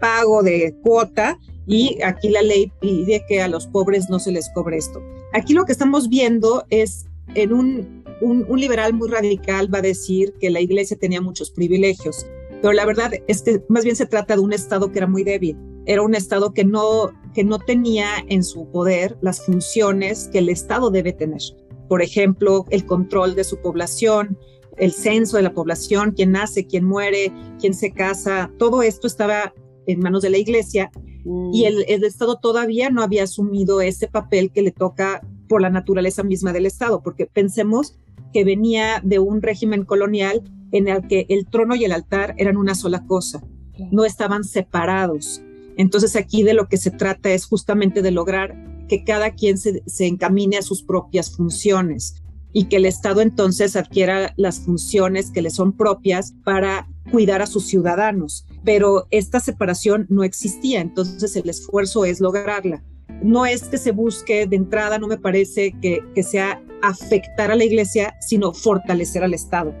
pago, 0.00 0.42
de 0.42 0.74
cuota, 0.82 1.38
y 1.66 1.98
aquí 2.02 2.28
la 2.28 2.42
ley 2.42 2.72
pide 2.80 3.24
que 3.28 3.40
a 3.40 3.48
los 3.48 3.66
pobres 3.66 4.10
no 4.10 4.18
se 4.18 4.32
les 4.32 4.50
cobre 4.50 4.76
esto. 4.76 5.00
Aquí 5.32 5.54
lo 5.54 5.64
que 5.64 5.72
estamos 5.72 6.08
viendo 6.08 6.64
es 6.68 7.06
en 7.34 7.52
un 7.52 8.00
un, 8.20 8.46
liberal 8.60 8.92
muy 8.94 9.08
radical 9.08 9.72
va 9.72 9.78
a 9.78 9.82
decir 9.82 10.34
que 10.40 10.50
la 10.50 10.60
iglesia 10.60 10.96
tenía 10.96 11.20
muchos 11.20 11.50
privilegios, 11.50 12.26
pero 12.60 12.72
la 12.72 12.84
verdad 12.84 13.12
es 13.26 13.42
que 13.42 13.62
más 13.68 13.84
bien 13.84 13.96
se 13.96 14.06
trata 14.06 14.34
de 14.34 14.40
un 14.40 14.52
Estado 14.52 14.92
que 14.92 14.98
era 14.98 15.06
muy 15.06 15.24
débil. 15.24 15.56
Era 15.86 16.02
un 16.02 16.14
Estado 16.14 16.52
que 16.52 16.64
no, 16.64 17.10
que 17.34 17.42
no 17.42 17.58
tenía 17.58 18.06
en 18.28 18.44
su 18.44 18.70
poder 18.70 19.16
las 19.22 19.44
funciones 19.44 20.28
que 20.30 20.38
el 20.38 20.50
Estado 20.50 20.90
debe 20.90 21.12
tener. 21.12 21.40
Por 21.88 22.02
ejemplo, 22.02 22.66
el 22.70 22.84
control 22.84 23.34
de 23.34 23.44
su 23.44 23.56
población, 23.60 24.38
el 24.80 24.92
censo 24.92 25.36
de 25.36 25.44
la 25.44 25.52
población, 25.52 26.12
quién 26.16 26.32
nace, 26.32 26.66
quién 26.66 26.84
muere, 26.84 27.32
quién 27.60 27.74
se 27.74 27.92
casa, 27.92 28.50
todo 28.58 28.82
esto 28.82 29.06
estaba 29.06 29.54
en 29.86 30.00
manos 30.00 30.22
de 30.22 30.30
la 30.30 30.38
iglesia 30.38 30.90
y 31.24 31.62
mm. 31.62 31.66
el, 31.66 31.84
el, 31.88 32.04
Estado 32.04 32.38
todavía 32.38 32.90
no 32.90 33.02
había 33.02 33.24
asumido 33.24 33.80
ese 33.80 34.08
papel 34.08 34.50
que 34.50 34.62
le 34.62 34.72
toca 34.72 35.20
por 35.48 35.60
la 35.60 35.70
naturaleza 35.70 36.22
misma 36.22 36.52
del 36.52 36.66
Estado, 36.66 37.02
porque 37.02 37.26
pensemos 37.26 37.98
que 38.32 38.44
venía 38.44 39.00
de 39.04 39.18
un 39.18 39.42
régimen 39.42 39.84
colonial 39.84 40.42
en 40.72 40.88
el 40.88 41.06
que 41.08 41.26
el 41.28 41.46
trono 41.46 41.74
y 41.74 41.84
el 41.84 41.92
altar 41.92 42.34
eran 42.38 42.56
una 42.56 42.74
sola 42.74 43.04
cosa, 43.06 43.42
no 43.90 44.04
estaban 44.04 44.44
separados. 44.44 45.42
Entonces 45.76 46.16
aquí 46.16 46.42
de 46.42 46.54
lo 46.54 46.68
que 46.68 46.76
se 46.76 46.90
trata 46.90 47.30
es 47.30 47.46
justamente 47.46 48.02
de 48.02 48.10
lograr 48.10 48.54
que 48.88 49.04
cada 49.04 49.32
quien 49.32 49.56
se, 49.56 49.82
encamine 50.06 50.58
a 50.58 50.62
sus 50.62 50.82
propias 50.82 51.34
funciones 51.36 52.22
y 52.52 52.64
que 52.64 52.76
el 52.76 52.86
Estado 52.86 53.20
entonces 53.20 53.76
adquiera 53.76 54.32
las 54.36 54.60
funciones 54.60 55.30
que 55.30 55.42
le 55.42 55.50
son 55.50 55.72
propias 55.72 56.34
para 56.44 56.88
cuidar 57.10 57.42
a 57.42 57.46
sus 57.46 57.66
ciudadanos. 57.66 58.46
Pero 58.64 59.06
esta 59.10 59.40
separación 59.40 60.06
no 60.08 60.24
existía, 60.24 60.80
entonces 60.80 61.36
el 61.36 61.48
esfuerzo 61.48 62.04
es 62.04 62.20
lograrla 62.20 62.82
no 63.22 63.46
es 63.46 63.64
que 63.64 63.78
se 63.78 63.92
busque 63.92 64.46
de 64.46 64.56
entrada, 64.56 64.98
no 64.98 65.06
me 65.06 65.18
parece 65.18 65.74
que, 65.80 66.02
sea 66.22 66.62
afectar 66.82 67.50
a 67.50 67.56
la 67.56 67.64
iglesia, 67.64 68.16
sino 68.20 68.52
fortalecer 68.52 69.22
al 69.22 69.34
Estado 69.34 69.74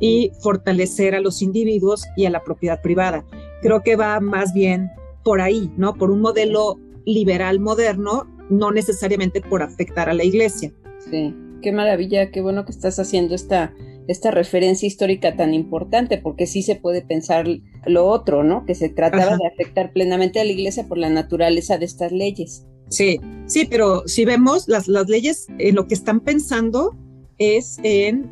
y 0.00 0.30
fortalecer 0.40 1.14
a 1.14 1.20
los 1.20 1.42
individuos 1.42 2.04
y 2.16 2.26
a 2.26 2.30
la 2.30 2.42
propiedad 2.44 2.80
privada. 2.80 3.24
Creo 3.62 3.82
que 3.82 3.96
va 3.96 4.20
más 4.20 4.52
bien 4.52 4.90
por 5.24 5.40
ahí, 5.40 5.72
¿no? 5.76 5.94
Por 5.94 6.10
un 6.10 6.20
modelo 6.20 6.78
liberal 7.06 7.58
moderno, 7.58 8.28
no 8.50 8.70
necesariamente 8.70 9.40
por 9.40 9.62
afectar 9.62 10.08
a 10.08 10.14
la 10.14 10.24
iglesia. 10.24 10.72
Sí, 11.10 11.34
qué 11.64 11.72
maravilla, 11.72 12.30
qué 12.30 12.42
bueno 12.42 12.66
que 12.66 12.72
estás 12.72 12.98
haciendo 12.98 13.34
esta, 13.34 13.74
esta 14.06 14.30
referencia 14.30 14.86
histórica 14.86 15.34
tan 15.34 15.54
importante, 15.54 16.18
porque 16.18 16.46
sí 16.46 16.62
se 16.62 16.76
puede 16.76 17.00
pensar 17.00 17.46
lo 17.86 18.06
otro, 18.06 18.44
¿no? 18.44 18.66
Que 18.66 18.74
se 18.74 18.90
trataba 18.90 19.38
de 19.38 19.46
afectar 19.46 19.90
plenamente 19.94 20.40
a 20.40 20.44
la 20.44 20.52
iglesia 20.52 20.86
por 20.86 20.98
la 20.98 21.08
naturaleza 21.08 21.78
de 21.78 21.86
estas 21.86 22.12
leyes. 22.12 22.66
Sí, 22.90 23.18
sí, 23.46 23.66
pero 23.68 24.06
si 24.06 24.26
vemos 24.26 24.68
las, 24.68 24.88
las 24.88 25.08
leyes, 25.08 25.46
eh, 25.58 25.72
lo 25.72 25.86
que 25.88 25.94
están 25.94 26.20
pensando 26.20 26.94
es 27.38 27.78
en 27.82 28.30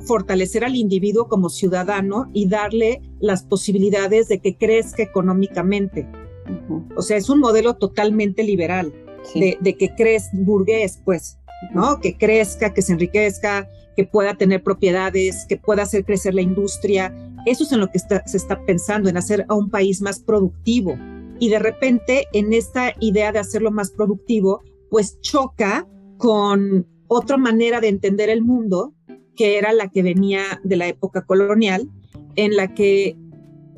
fortalecer 0.00 0.62
al 0.62 0.76
individuo 0.76 1.28
como 1.28 1.48
ciudadano 1.48 2.28
y 2.34 2.46
darle 2.46 3.00
las 3.20 3.42
posibilidades 3.42 4.28
de 4.28 4.40
que 4.40 4.58
crezca 4.58 5.02
económicamente. 5.02 6.06
O 6.94 7.00
sea, 7.00 7.16
es 7.16 7.30
un 7.30 7.40
modelo 7.40 7.76
totalmente 7.76 8.44
liberal, 8.44 8.92
de, 9.34 9.76
que 9.78 9.94
crezca 9.94 10.30
burgués, 10.34 11.00
pues, 11.06 11.38
¿no? 11.74 12.00
Que 12.00 12.16
crezca, 12.16 12.72
que 12.72 12.82
se 12.82 12.92
enriquezca, 12.92 13.68
que 13.96 14.04
pueda 14.04 14.36
tener 14.36 14.62
propiedades, 14.62 15.46
que 15.48 15.56
pueda 15.56 15.82
hacer 15.82 16.04
crecer 16.04 16.34
la 16.34 16.42
industria. 16.42 17.14
Eso 17.46 17.64
es 17.64 17.72
en 17.72 17.80
lo 17.80 17.90
que 17.90 17.98
se 17.98 18.36
está 18.36 18.64
pensando, 18.64 19.08
en 19.08 19.16
hacer 19.16 19.46
a 19.48 19.54
un 19.54 19.70
país 19.70 20.02
más 20.02 20.20
productivo 20.20 20.96
y 21.38 21.50
de 21.50 21.58
repente 21.58 22.26
en 22.32 22.52
esta 22.52 22.92
idea 23.00 23.32
de 23.32 23.38
hacerlo 23.38 23.70
más 23.70 23.90
productivo, 23.90 24.62
pues 24.90 25.20
choca 25.20 25.86
con 26.16 26.86
otra 27.08 27.36
manera 27.36 27.80
de 27.80 27.88
entender 27.88 28.30
el 28.30 28.42
mundo, 28.42 28.94
que 29.34 29.58
era 29.58 29.72
la 29.72 29.88
que 29.88 30.02
venía 30.02 30.60
de 30.64 30.76
la 30.76 30.88
época 30.88 31.24
colonial, 31.26 31.88
en 32.36 32.56
la 32.56 32.74
que 32.74 33.16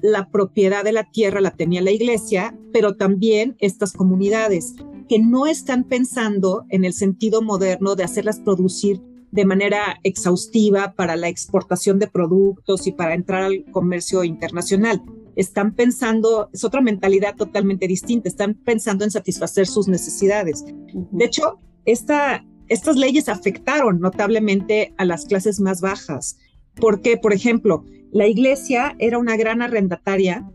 la 0.00 0.30
propiedad 0.30 0.84
de 0.84 0.92
la 0.92 1.10
tierra 1.10 1.40
la 1.40 1.50
tenía 1.50 1.80
la 1.80 1.90
iglesia, 1.90 2.56
pero 2.72 2.96
también 2.96 3.56
estas 3.58 3.92
comunidades 3.92 4.74
que 5.08 5.18
no 5.18 5.46
están 5.46 5.84
pensando 5.84 6.64
en 6.68 6.84
el 6.84 6.92
sentido 6.92 7.42
moderno 7.42 7.94
de 7.94 8.04
hacerlas 8.04 8.40
producir 8.40 9.02
de 9.30 9.44
manera 9.44 9.98
exhaustiva 10.04 10.94
para 10.94 11.16
la 11.16 11.28
exportación 11.28 11.98
de 11.98 12.08
productos 12.08 12.86
y 12.86 12.92
para 12.92 13.14
entrar 13.14 13.42
al 13.42 13.64
comercio 13.70 14.24
internacional, 14.24 15.02
están 15.36 15.74
pensando, 15.74 16.48
es 16.52 16.64
otra 16.64 16.80
mentalidad 16.80 17.36
totalmente 17.36 17.86
distinta, 17.86 18.28
están 18.28 18.54
pensando 18.54 19.04
en 19.04 19.10
satisfacer 19.10 19.66
sus 19.66 19.86
necesidades. 19.86 20.64
De 20.94 21.24
hecho, 21.24 21.58
esta, 21.84 22.44
estas 22.68 22.96
leyes 22.96 23.28
afectaron 23.28 24.00
notablemente 24.00 24.94
a 24.96 25.04
las 25.04 25.26
clases 25.26 25.60
más 25.60 25.80
bajas, 25.80 26.38
porque, 26.74 27.16
por 27.16 27.32
ejemplo, 27.32 27.84
la 28.10 28.26
iglesia 28.26 28.96
era 28.98 29.18
una 29.18 29.36
gran 29.36 29.62
arrendataria, 29.62 30.50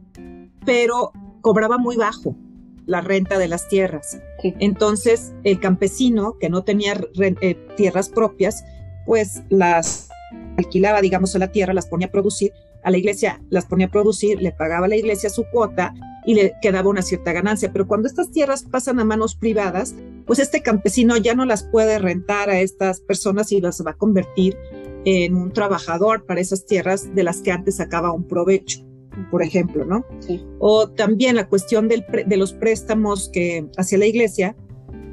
pero 0.65 1.11
cobraba 1.41 1.77
muy 1.77 1.95
bajo 1.95 2.35
la 2.85 3.01
renta 3.01 3.37
de 3.37 3.47
las 3.47 3.67
tierras. 3.67 4.19
Entonces, 4.43 5.33
el 5.43 5.59
campesino 5.59 6.37
que 6.39 6.49
no 6.49 6.63
tenía 6.63 6.99
eh, 7.19 7.55
tierras 7.75 8.09
propias, 8.09 8.63
pues 9.05 9.41
las 9.49 10.09
alquilaba, 10.57 11.01
digamos, 11.01 11.35
a 11.35 11.39
la 11.39 11.51
tierra, 11.51 11.73
las 11.73 11.87
ponía 11.87 12.07
a 12.07 12.11
producir 12.11 12.51
a 12.83 12.91
la 12.91 12.97
iglesia, 12.97 13.41
las 13.49 13.65
ponía 13.65 13.87
a 13.87 13.91
producir, 13.91 14.41
le 14.41 14.51
pagaba 14.51 14.85
a 14.85 14.89
la 14.89 14.95
iglesia 14.95 15.29
su 15.29 15.45
cuota 15.51 15.93
y 16.25 16.35
le 16.35 16.55
quedaba 16.61 16.89
una 16.89 17.01
cierta 17.01 17.31
ganancia. 17.31 17.71
Pero 17.71 17.87
cuando 17.87 18.07
estas 18.07 18.31
tierras 18.31 18.63
pasan 18.63 18.99
a 18.99 19.05
manos 19.05 19.35
privadas, 19.35 19.95
pues 20.25 20.39
este 20.39 20.61
campesino 20.61 21.17
ya 21.17 21.35
no 21.35 21.45
las 21.45 21.63
puede 21.63 21.99
rentar 21.99 22.49
a 22.49 22.59
estas 22.59 22.99
personas 23.01 23.51
y 23.51 23.61
las 23.61 23.83
va 23.85 23.91
a 23.91 23.97
convertir 23.97 24.57
en 25.05 25.35
un 25.35 25.51
trabajador 25.51 26.25
para 26.25 26.41
esas 26.41 26.65
tierras 26.65 27.13
de 27.13 27.23
las 27.23 27.41
que 27.41 27.51
antes 27.51 27.77
sacaba 27.77 28.13
un 28.13 28.27
provecho, 28.27 28.85
por 29.29 29.43
ejemplo, 29.43 29.85
¿no? 29.85 30.05
O 30.59 30.89
también 30.89 31.35
la 31.35 31.47
cuestión 31.47 31.87
del 31.87 32.05
de 32.25 32.37
los 32.37 32.53
préstamos 32.53 33.29
que 33.29 33.67
hacía 33.77 33.97
la 33.97 34.05
iglesia, 34.05 34.55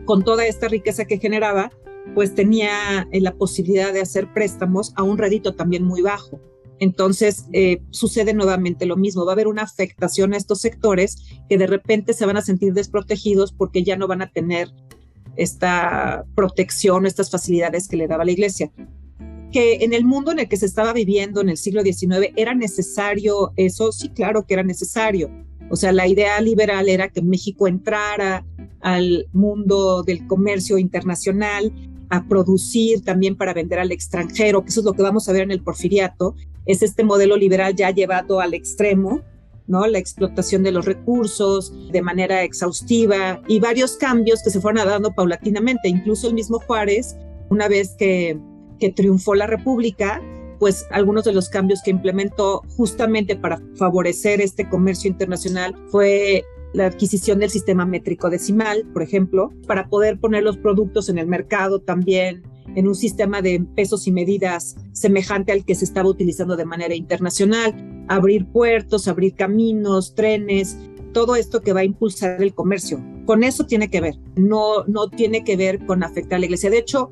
con 0.04 0.24
toda 0.24 0.46
esta 0.46 0.68
riqueza 0.68 1.04
que 1.04 1.18
generaba, 1.18 1.70
pues 2.14 2.34
tenía 2.34 3.08
la 3.12 3.34
posibilidad 3.34 3.92
de 3.92 4.00
hacer 4.00 4.32
préstamos 4.32 4.92
a 4.96 5.02
un 5.02 5.18
rédito 5.18 5.54
también 5.54 5.84
muy 5.84 6.02
bajo. 6.02 6.40
Entonces 6.80 7.44
eh, 7.52 7.82
sucede 7.90 8.32
nuevamente 8.32 8.86
lo 8.86 8.96
mismo, 8.96 9.26
va 9.26 9.32
a 9.32 9.34
haber 9.34 9.48
una 9.48 9.62
afectación 9.62 10.32
a 10.32 10.38
estos 10.38 10.62
sectores 10.62 11.18
que 11.48 11.58
de 11.58 11.66
repente 11.66 12.14
se 12.14 12.24
van 12.24 12.38
a 12.38 12.42
sentir 12.42 12.72
desprotegidos 12.72 13.52
porque 13.52 13.84
ya 13.84 13.96
no 13.96 14.08
van 14.08 14.22
a 14.22 14.30
tener 14.30 14.72
esta 15.36 16.24
protección, 16.34 17.04
estas 17.04 17.30
facilidades 17.30 17.86
que 17.86 17.98
le 17.98 18.08
daba 18.08 18.24
la 18.24 18.32
iglesia. 18.32 18.72
Que 19.52 19.84
en 19.84 19.92
el 19.92 20.04
mundo 20.04 20.32
en 20.32 20.40
el 20.40 20.48
que 20.48 20.56
se 20.56 20.66
estaba 20.66 20.92
viviendo 20.92 21.40
en 21.40 21.48
el 21.48 21.56
siglo 21.56 21.82
XIX 21.82 22.32
era 22.36 22.54
necesario 22.54 23.52
eso, 23.56 23.92
sí, 23.92 24.10
claro 24.10 24.46
que 24.46 24.54
era 24.54 24.62
necesario. 24.62 25.30
O 25.70 25.76
sea, 25.76 25.92
la 25.92 26.06
idea 26.06 26.40
liberal 26.40 26.88
era 26.88 27.08
que 27.08 27.22
México 27.22 27.68
entrara 27.68 28.44
al 28.80 29.26
mundo 29.32 30.02
del 30.02 30.26
comercio 30.26 30.78
internacional, 30.78 31.72
a 32.10 32.26
producir 32.26 33.02
también 33.02 33.36
para 33.36 33.54
vender 33.54 33.78
al 33.78 33.92
extranjero, 33.92 34.62
que 34.62 34.70
eso 34.70 34.80
es 34.80 34.86
lo 34.86 34.94
que 34.94 35.02
vamos 35.02 35.28
a 35.28 35.32
ver 35.32 35.42
en 35.42 35.52
el 35.52 35.62
porfiriato, 35.62 36.34
es 36.66 36.82
este 36.82 37.04
modelo 37.04 37.36
liberal 37.36 37.74
ya 37.76 37.90
llevado 37.90 38.40
al 38.40 38.52
extremo, 38.52 39.22
¿no? 39.68 39.86
La 39.86 39.98
explotación 39.98 40.64
de 40.64 40.72
los 40.72 40.84
recursos 40.84 41.72
de 41.92 42.02
manera 42.02 42.42
exhaustiva 42.42 43.40
y 43.46 43.60
varios 43.60 43.96
cambios 43.96 44.42
que 44.42 44.50
se 44.50 44.60
fueron 44.60 44.84
dando 44.84 45.12
paulatinamente. 45.12 45.88
Incluso 45.88 46.26
el 46.26 46.34
mismo 46.34 46.58
Juárez, 46.58 47.16
una 47.48 47.68
vez 47.68 47.94
que, 47.96 48.36
que 48.80 48.90
triunfó 48.90 49.34
la 49.34 49.46
República, 49.46 50.20
pues 50.58 50.86
algunos 50.90 51.24
de 51.24 51.32
los 51.32 51.48
cambios 51.48 51.82
que 51.82 51.90
implementó 51.90 52.62
justamente 52.76 53.36
para 53.36 53.62
favorecer 53.76 54.40
este 54.40 54.68
comercio 54.68 55.08
internacional 55.08 55.74
fue 55.88 56.44
la 56.72 56.86
adquisición 56.86 57.38
del 57.38 57.50
sistema 57.50 57.86
métrico 57.86 58.30
decimal, 58.30 58.86
por 58.92 59.02
ejemplo, 59.02 59.52
para 59.66 59.88
poder 59.88 60.18
poner 60.18 60.42
los 60.42 60.56
productos 60.56 61.08
en 61.08 61.18
el 61.18 61.26
mercado 61.26 61.80
también 61.80 62.42
en 62.76 62.86
un 62.86 62.94
sistema 62.94 63.42
de 63.42 63.60
pesos 63.74 64.06
y 64.06 64.12
medidas 64.12 64.76
semejante 64.92 65.52
al 65.52 65.64
que 65.64 65.74
se 65.74 65.84
estaba 65.84 66.08
utilizando 66.08 66.56
de 66.56 66.64
manera 66.64 66.94
internacional, 66.94 67.74
abrir 68.08 68.46
puertos, 68.46 69.08
abrir 69.08 69.34
caminos, 69.34 70.14
trenes, 70.14 70.76
todo 71.12 71.34
esto 71.34 71.62
que 71.62 71.72
va 71.72 71.80
a 71.80 71.84
impulsar 71.84 72.40
el 72.42 72.54
comercio. 72.54 73.02
Con 73.26 73.42
eso 73.42 73.66
tiene 73.66 73.90
que 73.90 74.00
ver, 74.00 74.16
no, 74.36 74.84
no 74.84 75.08
tiene 75.08 75.42
que 75.42 75.56
ver 75.56 75.84
con 75.86 76.04
afectar 76.04 76.36
a 76.36 76.38
la 76.40 76.46
iglesia. 76.46 76.70
De 76.70 76.78
hecho, 76.78 77.10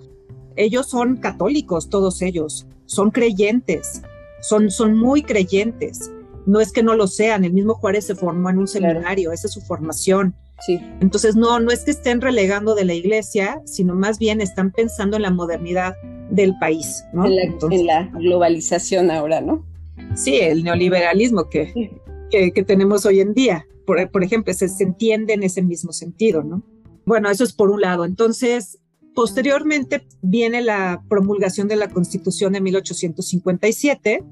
ellos 0.59 0.89
son 0.89 1.17
católicos, 1.17 1.89
todos 1.89 2.21
ellos, 2.23 2.67
son 2.87 3.11
creyentes, 3.11 4.03
son, 4.41 4.71
son 4.71 4.97
muy 4.97 5.23
creyentes 5.23 6.11
no 6.49 6.61
es 6.61 6.73
que 6.73 6.83
no 6.83 6.97
lo 6.97 7.07
sean, 7.07 7.45
el 7.45 7.53
mismo 7.53 7.75
Juárez 7.75 8.07
se 8.07 8.15
formó 8.15 8.49
en 8.49 8.57
un 8.57 8.67
seminario, 8.67 9.33
esa 9.33 9.47
es 9.47 9.53
su 9.53 9.61
formación. 9.61 10.35
Sí. 10.65 10.81
Entonces, 11.01 11.37
no, 11.37 11.61
no 11.61 11.71
es 11.71 11.85
que 11.85 11.91
estén 11.91 12.23
relegando 12.23 12.75
de 12.75 12.87
la 12.87 12.95
iglesia, 12.95 13.61
sino 13.67 13.95
más 13.95 14.19
bien 14.19 14.41
están 14.41 14.73
pensando 14.73 15.17
en 15.17 15.23
la 15.23 15.31
modernidad 15.31 15.95
del 16.31 16.59
país, 16.59 17.05
¿no? 17.13 17.27
En 17.27 17.87
la, 17.87 18.05
globalización 18.15 19.11
ahora, 19.11 19.43
¿no? 19.43 19.67
Sí, 20.15 20.37
el 20.37 20.65
neoliberalismo 20.65 21.51
que, 21.51 22.01
que, 22.31 22.65
tenemos 22.65 23.05
hoy 23.05 23.21
en 23.21 23.35
día, 23.35 23.67
por, 23.85 24.11
por 24.11 24.25
ejemplo, 24.25 24.55
se, 24.55 24.69
se 24.69 24.85
entiende 24.85 25.35
en 25.35 25.43
ese 25.43 25.61
mismo 25.61 25.93
sentido, 25.93 26.43
¿no? 26.43 26.63
Bueno, 27.05 27.29
eso 27.29 27.45
es 27.45 27.53
por 27.53 27.71
un 27.71 27.83
lado. 27.83 28.07
Entonces, 28.07 28.79
posteriormente 29.19 30.07
viene 30.23 30.63
la 30.63 31.03
promulgación 31.09 31.67
de 31.67 31.75
la 31.75 31.89
Constitución 31.89 32.53
de 32.53 32.61
1857, 32.61 34.23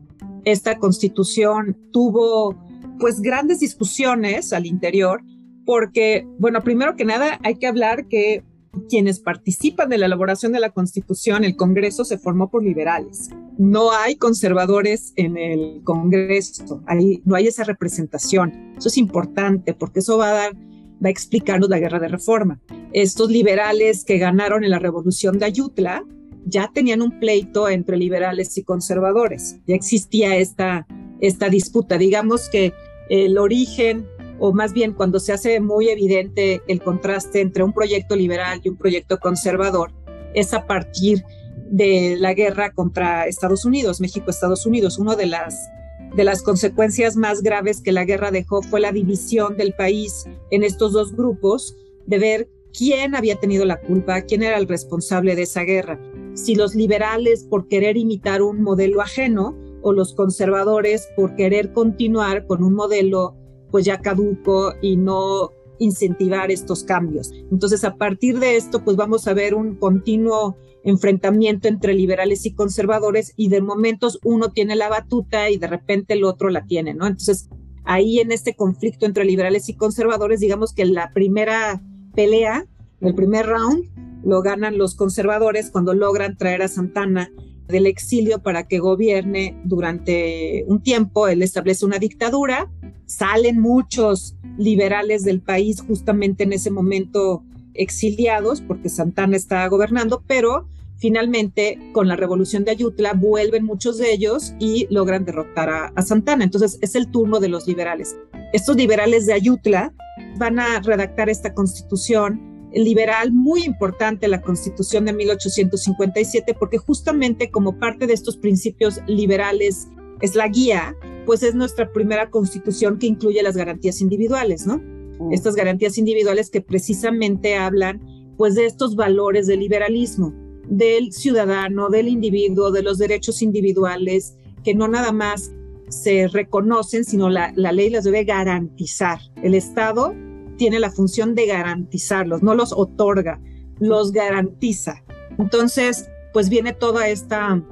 esta 0.44 0.78
constitución 0.78 1.76
tuvo 1.92 2.54
pues 3.00 3.20
grandes 3.20 3.58
discusiones 3.58 4.52
al 4.52 4.64
interior 4.64 5.24
porque, 5.64 6.24
bueno, 6.38 6.62
primero 6.62 6.94
que 6.94 7.04
nada 7.04 7.40
hay 7.42 7.56
que 7.56 7.66
hablar 7.66 8.06
que 8.06 8.44
quienes 8.88 9.18
participan 9.18 9.88
de 9.88 9.98
la 9.98 10.06
elaboración 10.06 10.52
de 10.52 10.60
la 10.60 10.70
constitución, 10.70 11.42
el 11.42 11.56
Congreso 11.56 12.04
se 12.04 12.16
formó 12.16 12.48
por 12.48 12.62
liberales. 12.62 13.30
No 13.58 13.90
hay 13.90 14.14
conservadores 14.14 15.14
en 15.16 15.36
el 15.36 15.80
Congreso, 15.82 16.84
ahí 16.86 17.22
no 17.24 17.34
hay 17.34 17.48
esa 17.48 17.64
representación. 17.64 18.74
Eso 18.78 18.86
es 18.86 18.98
importante 18.98 19.74
porque 19.74 19.98
eso 19.98 20.16
va 20.16 20.30
a 20.30 20.34
dar 20.34 20.65
va 21.02 21.08
a 21.08 21.10
explicarnos 21.10 21.68
la 21.68 21.78
guerra 21.78 21.98
de 21.98 22.08
reforma. 22.08 22.60
Estos 22.92 23.30
liberales 23.30 24.04
que 24.04 24.18
ganaron 24.18 24.64
en 24.64 24.70
la 24.70 24.78
revolución 24.78 25.38
de 25.38 25.46
Ayutla 25.46 26.04
ya 26.46 26.70
tenían 26.72 27.02
un 27.02 27.18
pleito 27.18 27.68
entre 27.68 27.96
liberales 27.96 28.56
y 28.56 28.62
conservadores. 28.62 29.58
Ya 29.66 29.74
existía 29.74 30.36
esta, 30.36 30.86
esta 31.20 31.48
disputa. 31.48 31.98
Digamos 31.98 32.48
que 32.48 32.72
el 33.10 33.36
origen, 33.36 34.06
o 34.38 34.52
más 34.52 34.72
bien 34.72 34.92
cuando 34.92 35.18
se 35.18 35.32
hace 35.32 35.60
muy 35.60 35.88
evidente 35.88 36.62
el 36.68 36.80
contraste 36.80 37.40
entre 37.40 37.64
un 37.64 37.72
proyecto 37.72 38.14
liberal 38.14 38.60
y 38.62 38.68
un 38.68 38.76
proyecto 38.76 39.18
conservador, 39.18 39.92
es 40.34 40.54
a 40.54 40.66
partir 40.66 41.24
de 41.70 42.16
la 42.18 42.34
guerra 42.34 42.70
contra 42.72 43.26
Estados 43.26 43.64
Unidos, 43.64 44.00
México-Estados 44.00 44.66
Unidos. 44.66 44.98
Una 44.98 45.16
de 45.16 45.26
las, 45.26 45.68
de 46.16 46.24
las 46.24 46.42
consecuencias 46.42 47.14
más 47.16 47.42
graves 47.42 47.82
que 47.82 47.92
la 47.92 48.04
guerra 48.04 48.30
dejó 48.30 48.62
fue 48.62 48.80
la 48.80 48.90
división 48.90 49.56
del 49.56 49.74
país 49.74 50.24
en 50.50 50.64
estos 50.64 50.92
dos 50.92 51.14
grupos, 51.14 51.76
de 52.06 52.18
ver 52.18 52.48
quién 52.72 53.14
había 53.14 53.36
tenido 53.36 53.66
la 53.66 53.80
culpa, 53.80 54.22
quién 54.22 54.42
era 54.42 54.56
el 54.56 54.66
responsable 54.66 55.36
de 55.36 55.42
esa 55.42 55.62
guerra. 55.62 56.00
Si 56.34 56.54
los 56.54 56.74
liberales 56.74 57.44
por 57.44 57.68
querer 57.68 57.98
imitar 57.98 58.40
un 58.40 58.62
modelo 58.62 59.02
ajeno 59.02 59.54
o 59.82 59.92
los 59.92 60.14
conservadores 60.14 61.06
por 61.16 61.36
querer 61.36 61.72
continuar 61.72 62.46
con 62.46 62.62
un 62.62 62.74
modelo 62.74 63.36
pues 63.70 63.84
ya 63.84 64.00
caduco 64.00 64.72
y 64.80 64.96
no 64.96 65.50
incentivar 65.78 66.50
estos 66.50 66.84
cambios. 66.84 67.32
Entonces, 67.50 67.84
a 67.84 67.96
partir 67.96 68.38
de 68.38 68.56
esto, 68.56 68.84
pues 68.84 68.96
vamos 68.96 69.26
a 69.26 69.34
ver 69.34 69.54
un 69.54 69.76
continuo 69.76 70.56
enfrentamiento 70.84 71.66
entre 71.66 71.94
liberales 71.94 72.46
y 72.46 72.54
conservadores 72.54 73.32
y 73.36 73.48
de 73.48 73.60
momentos 73.60 74.20
uno 74.22 74.50
tiene 74.50 74.76
la 74.76 74.88
batuta 74.88 75.50
y 75.50 75.58
de 75.58 75.66
repente 75.66 76.14
el 76.14 76.24
otro 76.24 76.48
la 76.48 76.64
tiene, 76.64 76.94
¿no? 76.94 77.06
Entonces, 77.06 77.48
ahí 77.84 78.20
en 78.20 78.30
este 78.30 78.54
conflicto 78.54 79.04
entre 79.04 79.24
liberales 79.24 79.68
y 79.68 79.74
conservadores, 79.74 80.40
digamos 80.40 80.72
que 80.72 80.84
la 80.84 81.12
primera 81.12 81.82
pelea, 82.14 82.66
el 83.00 83.14
primer 83.14 83.46
round, 83.46 83.90
lo 84.24 84.42
ganan 84.42 84.78
los 84.78 84.94
conservadores 84.94 85.70
cuando 85.70 85.92
logran 85.92 86.36
traer 86.36 86.62
a 86.62 86.68
Santana 86.68 87.30
del 87.68 87.86
exilio 87.86 88.40
para 88.40 88.66
que 88.66 88.78
gobierne 88.78 89.60
durante 89.64 90.64
un 90.68 90.82
tiempo. 90.82 91.28
Él 91.28 91.42
establece 91.42 91.84
una 91.84 91.98
dictadura, 91.98 92.70
salen 93.06 93.60
muchos 93.60 94.36
liberales 94.58 95.24
del 95.24 95.40
país 95.40 95.80
justamente 95.80 96.44
en 96.44 96.52
ese 96.52 96.70
momento 96.70 97.42
exiliados 97.74 98.60
porque 98.60 98.88
Santana 98.88 99.36
está 99.36 99.66
gobernando, 99.68 100.22
pero 100.26 100.68
finalmente 100.98 101.78
con 101.92 102.08
la 102.08 102.16
revolución 102.16 102.64
de 102.64 102.70
Ayutla 102.70 103.12
vuelven 103.12 103.64
muchos 103.64 103.98
de 103.98 104.12
ellos 104.12 104.54
y 104.58 104.86
logran 104.90 105.24
derrotar 105.24 105.68
a, 105.68 105.86
a, 105.94 106.02
Santana. 106.02 106.44
Entonces 106.44 106.78
es 106.80 106.94
el 106.94 107.10
turno 107.10 107.38
de 107.38 107.48
los 107.48 107.66
liberales. 107.66 108.16
Estos 108.52 108.76
liberales 108.76 109.26
de 109.26 109.34
Ayutla 109.34 109.92
van 110.38 110.58
a 110.58 110.80
redactar 110.80 111.28
esta 111.28 111.52
constitución 111.52 112.55
liberal 112.74 113.32
muy 113.32 113.64
importante 113.64 114.28
la 114.28 114.42
Constitución 114.42 115.04
de 115.04 115.12
1857 115.12 116.54
porque 116.58 116.78
justamente 116.78 117.50
como 117.50 117.78
parte 117.78 118.06
de 118.06 118.14
estos 118.14 118.36
principios 118.36 119.00
liberales 119.06 119.88
es 120.20 120.34
la 120.34 120.48
guía, 120.48 120.96
pues 121.26 121.42
es 121.42 121.54
nuestra 121.54 121.92
primera 121.92 122.30
constitución 122.30 122.98
que 122.98 123.06
incluye 123.06 123.42
las 123.42 123.56
garantías 123.56 124.00
individuales, 124.00 124.66
¿no? 124.66 124.78
Mm. 125.18 125.32
Estas 125.32 125.54
garantías 125.54 125.98
individuales 125.98 126.50
que 126.50 126.60
precisamente 126.60 127.56
hablan 127.56 128.00
pues 128.36 128.54
de 128.54 128.66
estos 128.66 128.96
valores 128.96 129.46
del 129.46 129.60
liberalismo, 129.60 130.34
del 130.68 131.12
ciudadano, 131.12 131.88
del 131.88 132.08
individuo, 132.08 132.70
de 132.70 132.82
los 132.82 132.98
derechos 132.98 133.42
individuales, 133.42 134.36
que 134.62 134.74
no 134.74 134.88
nada 134.88 135.12
más 135.12 135.52
se 135.88 136.28
reconocen, 136.28 137.04
sino 137.04 137.30
la, 137.30 137.52
la 137.56 137.72
ley 137.72 137.90
las 137.90 138.04
debe 138.04 138.24
garantizar. 138.24 139.20
El 139.42 139.54
Estado 139.54 140.14
tiene 140.56 140.80
la 140.80 140.90
función 140.90 141.34
de 141.34 141.46
garantizarlos, 141.46 142.42
no 142.42 142.54
los 142.54 142.72
otorga, 142.72 143.40
los 143.78 144.12
garantiza. 144.12 145.04
Entonces, 145.38 146.08
pues 146.32 146.48
viene 146.48 146.72
toda 146.72 147.08
esta, 147.08 147.62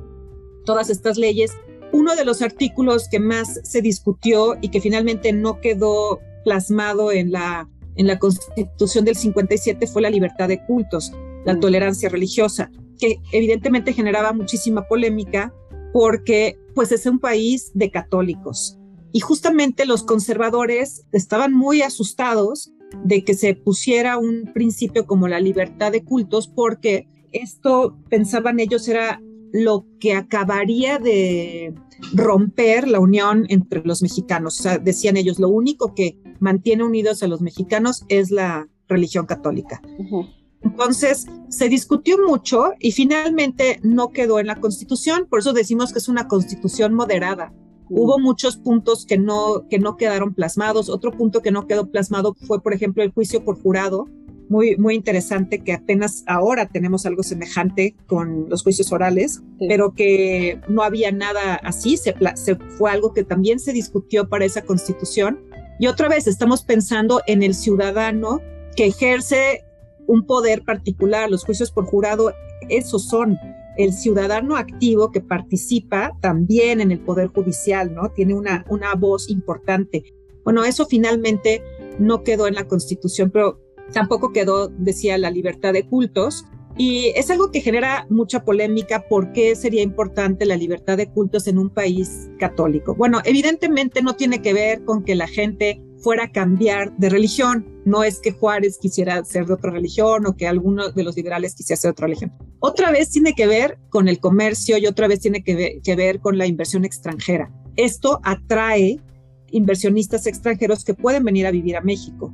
todas 0.65 0.91
estas 0.91 1.17
leyes. 1.17 1.53
Uno 1.93 2.17
de 2.17 2.25
los 2.25 2.43
artículos 2.43 3.09
que 3.09 3.21
más 3.21 3.61
se 3.63 3.83
discutió 3.83 4.57
y 4.61 4.69
que 4.69 4.81
finalmente 4.81 5.33
no 5.33 5.61
quedó 5.61 6.21
plasmado 6.45 7.13
en 7.13 7.33
la, 7.33 7.69
en 7.97 8.07
la 8.07 8.19
Constitución 8.19 9.05
del 9.05 9.17
57 9.17 9.87
fue 9.87 10.03
la 10.03 10.11
libertad 10.11 10.49
de 10.49 10.65
cultos, 10.65 11.13
la 11.45 11.55
mm. 11.55 11.61
tolerancia 11.61 12.09
religiosa, 12.09 12.71
que 12.99 13.21
evidentemente 13.33 13.93
generaba 13.93 14.33
muchísima 14.33 14.87
polémica 14.87 15.55
porque 15.93 16.59
pues 16.75 16.91
es 16.91 17.07
un 17.07 17.21
país 17.21 17.71
de 17.75 17.91
católicos. 17.91 18.79
Y 19.13 19.21
justamente 19.21 19.87
los 19.87 20.03
conservadores 20.03 21.07
estaban 21.13 21.53
muy 21.53 21.83
asustados 21.83 22.73
de 23.05 23.25
que 23.25 23.35
se 23.35 23.55
pusiera 23.55 24.19
un 24.19 24.51
principio 24.53 25.07
como 25.07 25.29
la 25.29 25.41
libertad 25.41 25.93
de 25.93 26.05
cultos, 26.05 26.49
porque 26.49 27.09
esto, 27.33 27.99
pensaban 28.09 28.61
ellos, 28.61 28.87
era 28.89 29.21
lo 29.53 29.87
que 30.01 30.15
acabaría 30.15 30.99
de 30.99 31.75
romper 32.13 32.89
la 32.89 33.01
unión 33.01 33.47
entre 33.49 33.83
los 33.85 34.03
mexicanos. 34.03 34.61
O 34.61 34.63
sea, 34.63 34.79
decían 34.79 35.17
ellos, 35.17 35.39
lo 35.39 35.49
único 35.49 35.95
que 35.95 36.19
mantiene 36.41 36.85
unidos 36.85 37.23
a 37.23 37.29
los 37.29 37.41
mexicanos 37.41 38.05
es 38.09 38.31
la 38.31 38.69
religión 38.89 39.27
católica. 39.27 39.81
Entonces, 40.63 41.27
se 41.49 41.69
discutió 41.69 42.17
mucho 42.27 42.73
y 42.81 42.93
finalmente 42.93 43.81
no 43.83 44.11
quedó 44.11 44.39
en 44.39 44.47
la 44.47 44.57
constitución, 44.57 45.27
por 45.29 45.41
eso 45.41 45.53
decimos 45.53 45.93
que 45.93 45.99
es 45.99 46.09
una 46.09 46.27
constitución 46.27 46.95
moderada. 46.95 47.53
Hubo 47.91 48.19
muchos 48.19 48.57
puntos 48.57 49.05
que 49.07 49.19
no, 49.19 49.67
que 49.69 49.79
no 49.79 49.97
quedaron 49.97 50.35
plasmados. 50.35 50.89
Otro 50.89 51.13
punto 51.13 51.43
que 51.43 51.51
no 51.51 51.67
quedó 51.67 51.91
plasmado 51.91 52.35
fue, 52.35 52.63
por 52.63 52.73
ejemplo, 52.73 53.03
el 53.03 53.13
juicio 53.13 53.45
por 53.45 53.61
jurado, 53.61 54.09
muy, 54.49 54.77
muy 54.77 54.95
interesante 54.95 55.63
que 55.63 55.73
apenas 55.73 56.23
ahora 56.27 56.67
tenemos 56.67 57.07
algo 57.07 57.23
semejante 57.23 57.97
con 58.07 58.49
los 58.49 58.63
juicios 58.63 58.93
orales, 58.93 59.43
pero 59.59 59.93
que 59.93 60.61
no 60.69 60.83
había 60.83 61.13
nada 61.13 61.55
así, 61.57 61.97
se, 61.97 62.15
se, 62.35 62.57
fue 62.57 62.91
algo 62.91 63.13
que 63.13 63.25
también 63.25 63.59
se 63.59 63.73
discutió 63.73 64.29
para 64.29 64.45
esa 64.45 64.63
constitución. 64.63 65.41
Y 65.79 65.87
otra 65.87 66.09
vez 66.09 66.27
estamos 66.27 66.63
pensando 66.63 67.21
en 67.27 67.43
el 67.43 67.55
ciudadano 67.55 68.41
que 68.77 68.87
ejerce 68.87 69.65
un 70.07 70.27
poder 70.27 70.63
particular, 70.63 71.31
los 71.31 71.45
juicios 71.45 71.71
por 71.71 71.87
jurado, 71.87 72.33
esos 72.69 73.09
son 73.09 73.39
el 73.77 73.93
ciudadano 73.93 74.57
activo 74.57 75.11
que 75.11 75.21
participa 75.21 76.17
también 76.21 76.81
en 76.81 76.91
el 76.91 77.01
poder 77.01 77.29
judicial, 77.29 77.95
¿no? 77.95 78.11
Tiene 78.11 78.35
una, 78.35 78.65
una 78.69 78.95
voz 78.95 79.31
importante. 79.31 80.05
Bueno, 80.45 80.65
eso 80.65 80.87
finalmente 80.87 81.63
no 81.99 82.23
quedó 82.23 82.47
en 82.47 82.55
la 82.55 82.69
constitución, 82.69 83.31
pero 83.31 83.65
Tampoco 83.93 84.33
quedó, 84.33 84.69
decía, 84.69 85.19
la 85.19 85.31
libertad 85.31 85.73
de 85.73 85.87
cultos. 85.87 86.47
Y 86.77 87.13
es 87.15 87.31
algo 87.31 87.53
que 87.53 87.61
genera 87.61 88.07
mucha 88.11 88.45
polémica. 88.45 89.07
¿Por 89.09 89.33
qué 89.33 89.55
sería 89.55 89.83
importante 89.83 90.45
la 90.45 90.57
libertad 90.57 90.97
de 90.97 91.09
cultos 91.09 91.47
en 91.47 91.59
un 91.59 91.71
país 91.71 92.29
católico? 92.39 92.95
Bueno, 92.97 93.21
evidentemente 93.25 94.03
no 94.03 94.17
tiene 94.17 94.43
que 94.43 94.53
ver 94.53 94.85
con 94.85 95.05
que 95.05 95.15
la 95.15 95.29
gente 95.29 95.81
fuera 95.99 96.25
a 96.25 96.33
cambiar 96.33 96.97
de 96.97 97.11
religión. 97.11 97.65
No 97.85 98.03
es 98.03 98.19
que 98.19 98.33
Juárez 98.33 98.79
quisiera 98.79 99.25
ser 99.25 99.47
de 99.47 99.55
otra 99.55 99.71
religión 99.71 100.27
o 100.27 100.37
que 100.37 100.49
alguno 100.49 100.91
de 100.91 101.05
los 101.05 101.15
liberales 101.15 101.55
quisiera 101.55 101.81
ser 101.81 101.91
de 101.91 101.93
otra 101.93 102.07
religión. 102.07 102.33
Otra 102.67 102.91
vez 102.91 103.11
tiene 103.11 103.35
que 103.35 103.47
ver 103.47 103.77
con 103.91 104.09
el 104.09 104.21
comercio 104.21 104.79
y 104.79 104.87
otra 104.87 105.07
vez 105.07 105.21
tiene 105.21 105.45
que 105.45 105.55
ver, 105.55 105.73
que 105.83 105.97
ver 105.97 106.21
con 106.21 106.39
la 106.39 106.47
inversión 106.47 106.87
extranjera. 106.87 107.53
Esto 107.77 108.21
atrae 108.23 109.03
inversionistas 109.51 110.27
extranjeros 110.27 110.83
que 110.83 110.95
pueden 110.95 111.25
venir 111.25 111.47
a 111.47 111.51
vivir 111.51 111.77
a 111.77 111.83
México 111.83 112.33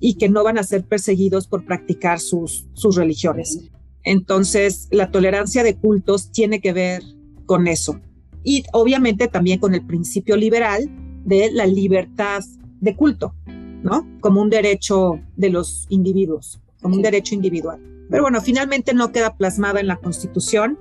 y 0.00 0.14
que 0.14 0.30
no 0.30 0.42
van 0.44 0.56
a 0.56 0.62
ser 0.62 0.86
perseguidos 0.86 1.46
por 1.46 1.66
practicar 1.66 2.20
sus, 2.20 2.66
sus 2.72 2.96
religiones. 2.96 3.68
Entonces, 4.02 4.88
la 4.92 5.10
tolerancia 5.10 5.62
de 5.62 5.76
cultos 5.76 6.32
tiene 6.32 6.62
que 6.62 6.72
ver 6.72 7.02
con 7.44 7.66
eso. 7.66 8.00
Y 8.42 8.64
obviamente 8.72 9.28
también 9.28 9.58
con 9.58 9.74
el 9.74 9.84
principio 9.84 10.38
liberal 10.38 10.88
de 11.26 11.52
la 11.52 11.66
libertad 11.66 12.42
de 12.80 12.96
culto, 12.96 13.34
¿no? 13.82 14.08
Como 14.20 14.40
un 14.40 14.48
derecho 14.48 15.20
de 15.36 15.50
los 15.50 15.84
individuos, 15.90 16.62
como 16.80 16.96
un 16.96 17.02
derecho 17.02 17.34
individual. 17.34 17.95
Pero 18.10 18.22
bueno, 18.22 18.40
finalmente 18.40 18.94
no 18.94 19.12
queda 19.12 19.36
plasmada 19.36 19.80
en 19.80 19.88
la 19.88 19.96
Constitución. 19.96 20.78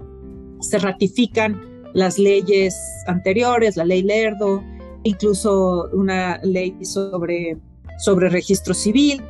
Se 0.61 0.77
ratifican 0.77 1.61
las 1.93 2.19
leyes 2.19 2.75
anteriores, 3.07 3.77
la 3.77 3.85
ley 3.85 4.03
Lerdo, 4.03 4.63
incluso 5.03 5.89
una 5.93 6.39
ley 6.43 6.75
sobre 6.83 7.57
sobre 7.97 8.29
registro 8.29 8.73
civil, 8.73 9.21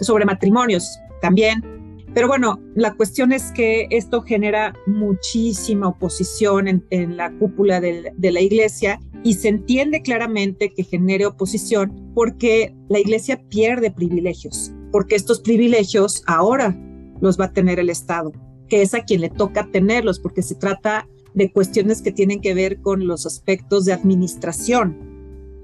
sobre 0.00 0.24
matrimonios 0.24 0.98
también. 1.20 1.62
Pero 2.14 2.28
bueno, 2.28 2.60
la 2.74 2.94
cuestión 2.94 3.32
es 3.32 3.52
que 3.52 3.86
esto 3.90 4.20
genera 4.20 4.74
muchísima 4.86 5.88
oposición 5.88 6.84
en, 6.90 7.16
la 7.16 7.32
cúpula 7.38 7.80
de, 7.80 8.12
de 8.14 8.32
la 8.32 8.40
iglesia 8.40 9.00
y 9.24 9.34
se 9.34 9.48
entiende 9.48 10.02
claramente 10.02 10.70
que 10.74 10.84
genere 10.84 11.24
oposición 11.24 12.12
porque 12.14 12.74
la 12.90 12.98
iglesia 12.98 13.40
pierde 13.48 13.90
privilegios, 13.90 14.72
porque 14.90 15.14
estos 15.14 15.40
privilegios 15.40 16.22
ahora 16.26 16.76
los 17.22 17.40
va 17.40 17.46
a 17.46 17.52
tener 17.52 17.78
el 17.78 17.88
Estado, 17.88 18.32
que 18.68 18.82
es 18.82 18.92
a 18.92 19.04
quien 19.04 19.22
le 19.22 19.30
toca 19.30 19.68
tenerlos, 19.70 20.18
porque 20.18 20.42
se 20.42 20.56
trata 20.56 21.08
de 21.34 21.50
cuestiones 21.50 22.02
que 22.02 22.12
tienen 22.12 22.42
que 22.42 22.52
ver 22.52 22.82
con 22.82 23.06
los 23.06 23.24
aspectos 23.24 23.86
de 23.86 23.92
administración 23.94 24.98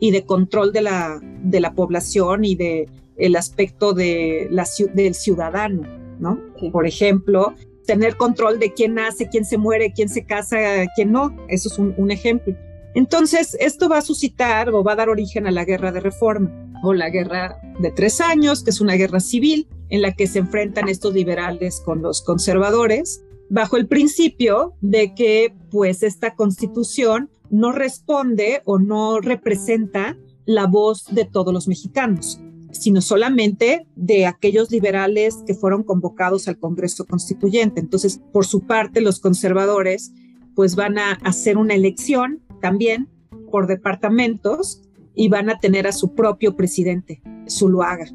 y 0.00 0.12
de 0.12 0.24
control 0.24 0.72
de 0.72 0.82
la, 0.82 1.20
de 1.42 1.60
la 1.60 1.74
población 1.74 2.44
y 2.44 2.54
de 2.54 2.88
el 3.16 3.34
aspecto 3.34 3.92
de 3.92 4.46
la, 4.50 4.64
del 4.94 5.14
ciudadano, 5.14 5.82
¿no? 6.20 6.38
Por 6.70 6.86
ejemplo, 6.86 7.54
tener 7.84 8.16
control 8.16 8.60
de 8.60 8.72
quién 8.72 8.94
nace, 8.94 9.28
quién 9.28 9.44
se 9.44 9.58
muere, 9.58 9.92
quién 9.92 10.08
se 10.08 10.24
casa, 10.24 10.58
quién 10.94 11.10
no. 11.10 11.36
Eso 11.48 11.68
es 11.68 11.78
un, 11.78 11.92
un 11.98 12.12
ejemplo. 12.12 12.54
Entonces, 12.94 13.56
esto 13.58 13.88
va 13.88 13.98
a 13.98 14.02
suscitar 14.02 14.70
o 14.70 14.84
va 14.84 14.92
a 14.92 14.96
dar 14.96 15.08
origen 15.08 15.48
a 15.48 15.50
la 15.50 15.64
guerra 15.64 15.90
de 15.90 15.98
reforma 15.98 16.52
o 16.84 16.94
la 16.94 17.10
guerra 17.10 17.60
de 17.80 17.90
tres 17.90 18.20
años, 18.20 18.62
que 18.62 18.70
es 18.70 18.80
una 18.80 18.94
guerra 18.94 19.18
civil 19.18 19.66
en 19.90 20.02
la 20.02 20.12
que 20.12 20.26
se 20.26 20.40
enfrentan 20.40 20.88
estos 20.88 21.14
liberales 21.14 21.80
con 21.84 22.02
los 22.02 22.22
conservadores, 22.22 23.22
bajo 23.50 23.76
el 23.76 23.86
principio 23.86 24.74
de 24.80 25.14
que 25.14 25.54
pues 25.70 26.02
esta 26.02 26.34
constitución 26.34 27.30
no 27.50 27.72
responde 27.72 28.62
o 28.64 28.78
no 28.78 29.20
representa 29.20 30.16
la 30.44 30.66
voz 30.66 31.06
de 31.10 31.24
todos 31.24 31.52
los 31.52 31.68
mexicanos, 31.68 32.40
sino 32.72 33.00
solamente 33.00 33.86
de 33.96 34.26
aquellos 34.26 34.70
liberales 34.70 35.42
que 35.46 35.54
fueron 35.54 35.82
convocados 35.82 36.48
al 36.48 36.58
Congreso 36.58 37.06
Constituyente. 37.06 37.80
Entonces, 37.80 38.20
por 38.32 38.46
su 38.46 38.66
parte, 38.66 39.00
los 39.00 39.20
conservadores 39.20 40.12
pues 40.54 40.74
van 40.74 40.98
a 40.98 41.12
hacer 41.22 41.56
una 41.56 41.74
elección 41.74 42.42
también 42.60 43.08
por 43.50 43.66
departamentos 43.66 44.82
y 45.14 45.28
van 45.28 45.50
a 45.50 45.58
tener 45.58 45.86
a 45.86 45.92
su 45.92 46.14
propio 46.14 46.56
presidente, 46.56 47.22
Zuluaga. 47.48 48.06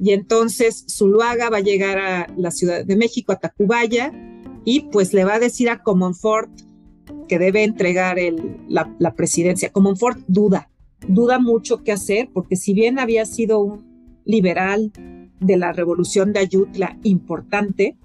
Y 0.00 0.12
entonces 0.12 0.84
Zuluaga 0.88 1.50
va 1.50 1.58
a 1.58 1.62
llegar 1.62 1.98
a 1.98 2.26
la 2.36 2.50
Ciudad 2.50 2.84
de 2.84 2.96
México, 2.96 3.32
a 3.32 3.36
Tacubaya, 3.36 4.12
y 4.64 4.80
pues 4.90 5.12
le 5.12 5.24
va 5.24 5.34
a 5.34 5.38
decir 5.38 5.70
a 5.70 5.82
Comonfort 5.82 6.50
que 7.26 7.38
debe 7.38 7.64
entregar 7.64 8.18
la, 8.68 8.94
la, 8.98 9.14
presidencia. 9.14 9.70
Comonfort 9.70 10.18
duda, 10.26 10.70
duda 11.06 11.38
mucho 11.38 11.82
qué 11.82 11.92
hacer, 11.92 12.28
porque 12.32 12.56
si 12.56 12.74
bien 12.74 12.98
había 12.98 13.24
sido 13.24 13.60
un 13.60 14.20
liberal 14.24 14.92
de 15.40 15.56
la 15.56 15.72
revolución 15.72 16.32
de 16.32 16.40
Ayutla 16.40 16.98
importante, 17.02 17.96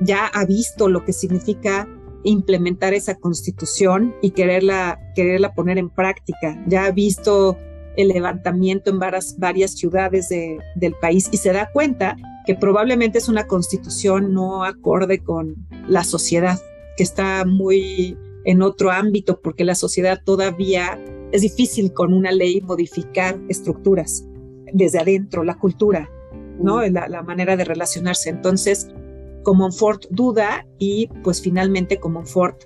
ya 0.00 0.26
ha 0.26 0.44
visto 0.44 0.88
lo 0.88 1.04
que 1.04 1.12
significa 1.12 1.88
implementar 2.24 2.94
esa 2.94 3.14
constitución 3.14 4.14
y 4.20 4.30
quererla, 4.30 4.98
quererla 5.14 5.54
poner 5.54 5.78
en 5.78 5.90
práctica. 5.90 6.62
Ya 6.66 6.86
ha 6.86 6.90
visto 6.90 7.58
el 7.96 8.08
levantamiento 8.08 8.90
en 8.90 8.98
varias, 8.98 9.38
varias 9.38 9.72
ciudades 9.72 10.28
de, 10.28 10.58
del 10.76 10.94
país 10.94 11.28
y 11.32 11.36
se 11.36 11.52
da 11.52 11.70
cuenta 11.72 12.16
que 12.46 12.54
probablemente 12.54 13.18
es 13.18 13.28
una 13.28 13.46
constitución 13.46 14.32
no 14.32 14.64
acorde 14.64 15.18
con 15.18 15.56
la 15.86 16.04
sociedad, 16.04 16.58
que 16.96 17.02
está 17.02 17.44
muy 17.44 18.16
en 18.44 18.62
otro 18.62 18.90
ámbito, 18.90 19.40
porque 19.40 19.64
la 19.64 19.74
sociedad 19.74 20.20
todavía 20.24 20.98
es 21.32 21.42
difícil 21.42 21.92
con 21.92 22.12
una 22.12 22.32
ley 22.32 22.60
modificar 22.60 23.38
estructuras 23.48 24.24
desde 24.72 24.98
adentro, 24.98 25.44
la 25.44 25.58
cultura, 25.58 26.10
¿no? 26.58 26.78
Mm. 26.78 26.92
La, 26.92 27.08
la 27.08 27.22
manera 27.22 27.56
de 27.56 27.64
relacionarse. 27.64 28.30
Entonces, 28.30 28.88
Comonfort 29.42 30.06
duda 30.10 30.66
y 30.78 31.08
pues 31.22 31.40
finalmente 31.40 31.98
Comonfort 31.98 32.64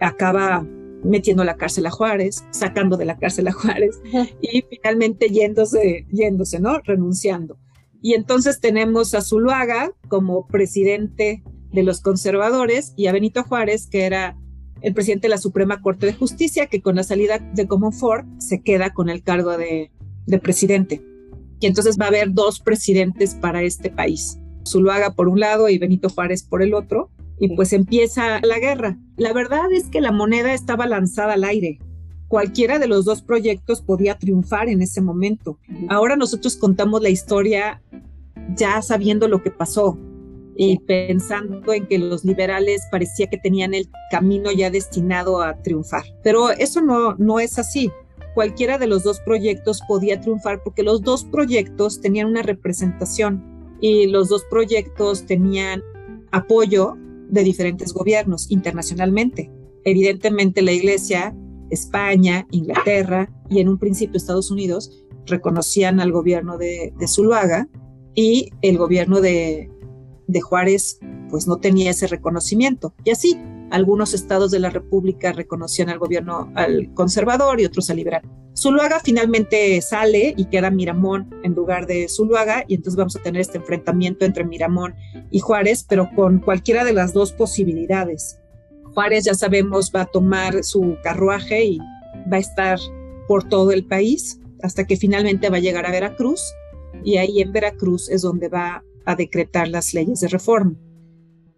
acaba 0.00 0.66
metiendo 1.04 1.44
la 1.44 1.56
cárcel 1.56 1.86
a 1.86 1.90
Juárez, 1.90 2.44
sacando 2.50 2.96
de 2.96 3.04
la 3.04 3.18
cárcel 3.18 3.48
a 3.48 3.52
Juárez 3.52 4.00
y 4.40 4.62
finalmente 4.62 5.28
yéndose, 5.28 6.06
yéndose, 6.10 6.60
¿no? 6.60 6.78
Renunciando. 6.80 7.58
Y 8.02 8.14
entonces 8.14 8.60
tenemos 8.60 9.14
a 9.14 9.22
Zuluaga 9.22 9.92
como 10.08 10.46
presidente 10.46 11.42
de 11.72 11.82
los 11.82 12.00
conservadores 12.00 12.92
y 12.96 13.06
a 13.06 13.12
Benito 13.12 13.42
Juárez, 13.44 13.86
que 13.86 14.04
era 14.04 14.38
el 14.82 14.92
presidente 14.92 15.26
de 15.26 15.30
la 15.30 15.38
Suprema 15.38 15.80
Corte 15.80 16.06
de 16.06 16.12
Justicia, 16.12 16.66
que 16.66 16.82
con 16.82 16.96
la 16.96 17.02
salida 17.02 17.38
de 17.38 17.66
Comonfort 17.66 18.26
se 18.38 18.62
queda 18.62 18.92
con 18.92 19.08
el 19.08 19.22
cargo 19.22 19.56
de, 19.56 19.90
de 20.26 20.38
presidente. 20.38 21.02
Y 21.60 21.66
entonces 21.66 21.98
va 21.98 22.06
a 22.06 22.08
haber 22.08 22.32
dos 22.32 22.60
presidentes 22.60 23.34
para 23.34 23.62
este 23.62 23.90
país, 23.90 24.38
Zuluaga 24.68 25.14
por 25.14 25.28
un 25.28 25.40
lado 25.40 25.68
y 25.68 25.78
Benito 25.78 26.10
Juárez 26.10 26.42
por 26.42 26.62
el 26.62 26.74
otro, 26.74 27.10
y 27.38 27.54
pues 27.56 27.72
empieza 27.72 28.40
la 28.40 28.58
guerra. 28.58 28.98
La 29.16 29.32
verdad 29.32 29.72
es 29.72 29.88
que 29.88 30.00
la 30.00 30.12
moneda 30.12 30.52
estaba 30.52 30.86
lanzada 30.86 31.34
al 31.34 31.44
aire. 31.44 31.78
Cualquiera 32.28 32.78
de 32.78 32.88
los 32.88 33.04
dos 33.04 33.22
proyectos 33.22 33.82
podía 33.82 34.18
triunfar 34.18 34.68
en 34.68 34.82
ese 34.82 35.00
momento. 35.00 35.58
Ahora 35.88 36.16
nosotros 36.16 36.56
contamos 36.56 37.02
la 37.02 37.10
historia 37.10 37.82
ya 38.56 38.82
sabiendo 38.82 39.28
lo 39.28 39.42
que 39.42 39.50
pasó, 39.50 39.98
y 40.56 40.78
pensando 40.80 41.72
en 41.72 41.86
que 41.86 41.98
los 41.98 42.24
liberales 42.24 42.82
parecía 42.90 43.28
que 43.28 43.38
tenían 43.38 43.74
el 43.74 43.88
camino 44.10 44.52
ya 44.52 44.70
destinado 44.70 45.42
a 45.42 45.60
triunfar. 45.62 46.04
Pero 46.22 46.50
eso 46.50 46.80
no, 46.80 47.14
no 47.16 47.40
es 47.40 47.58
así. 47.58 47.90
Cualquiera 48.34 48.78
de 48.78 48.86
los 48.86 49.04
dos 49.04 49.20
proyectos 49.20 49.80
podía 49.86 50.20
triunfar 50.20 50.62
porque 50.62 50.82
los 50.82 51.02
dos 51.02 51.24
proyectos 51.24 52.00
tenían 52.00 52.28
una 52.28 52.42
representación 52.42 53.42
y 53.80 54.06
los 54.06 54.28
dos 54.28 54.44
proyectos 54.50 55.24
tenían 55.26 55.82
apoyo 56.32 56.96
de 57.28 57.42
diferentes 57.42 57.92
gobiernos 57.92 58.50
internacionalmente. 58.50 59.50
Evidentemente 59.84 60.62
la 60.62 60.72
Iglesia, 60.72 61.36
España, 61.70 62.46
Inglaterra 62.50 63.30
y 63.50 63.60
en 63.60 63.68
un 63.68 63.78
principio 63.78 64.16
Estados 64.16 64.50
Unidos 64.50 65.04
reconocían 65.26 66.00
al 66.00 66.12
gobierno 66.12 66.58
de, 66.58 66.92
de 66.98 67.08
Zuluaga 67.08 67.68
y 68.14 68.50
el 68.62 68.78
gobierno 68.78 69.20
de, 69.20 69.70
de 70.26 70.40
Juárez 70.40 70.98
pues 71.30 71.46
no 71.46 71.56
tenía 71.58 71.90
ese 71.90 72.06
reconocimiento. 72.06 72.94
Y 73.04 73.10
así, 73.10 73.38
algunos 73.70 74.14
estados 74.14 74.50
de 74.50 74.58
la 74.58 74.70
República 74.70 75.32
reconocían 75.32 75.88
al 75.88 75.98
gobierno 75.98 76.52
al 76.54 76.92
conservador 76.94 77.60
y 77.60 77.64
otros 77.64 77.90
al 77.90 77.96
liberal. 77.96 78.22
Zuluaga 78.56 79.00
finalmente 79.00 79.80
sale 79.82 80.34
y 80.36 80.44
queda 80.44 80.70
Miramón 80.70 81.28
en 81.42 81.54
lugar 81.54 81.86
de 81.86 82.08
Zuluaga 82.08 82.64
y 82.68 82.76
entonces 82.76 82.96
vamos 82.96 83.16
a 83.16 83.22
tener 83.22 83.40
este 83.40 83.58
enfrentamiento 83.58 84.24
entre 84.24 84.44
Miramón 84.44 84.94
y 85.30 85.40
Juárez, 85.40 85.84
pero 85.88 86.08
con 86.14 86.38
cualquiera 86.38 86.84
de 86.84 86.92
las 86.92 87.12
dos 87.12 87.32
posibilidades. 87.32 88.38
Juárez 88.94 89.24
ya 89.24 89.34
sabemos 89.34 89.90
va 89.94 90.02
a 90.02 90.06
tomar 90.06 90.62
su 90.62 90.96
carruaje 91.02 91.64
y 91.64 91.78
va 92.32 92.36
a 92.36 92.40
estar 92.40 92.78
por 93.26 93.48
todo 93.48 93.72
el 93.72 93.86
país 93.86 94.38
hasta 94.62 94.86
que 94.86 94.96
finalmente 94.96 95.50
va 95.50 95.56
a 95.56 95.60
llegar 95.60 95.84
a 95.86 95.90
Veracruz 95.90 96.40
y 97.02 97.16
ahí 97.16 97.40
en 97.40 97.52
Veracruz 97.52 98.08
es 98.08 98.22
donde 98.22 98.48
va 98.48 98.84
a 99.04 99.16
decretar 99.16 99.68
las 99.68 99.94
leyes 99.94 100.20
de 100.20 100.28
reforma. 100.28 100.74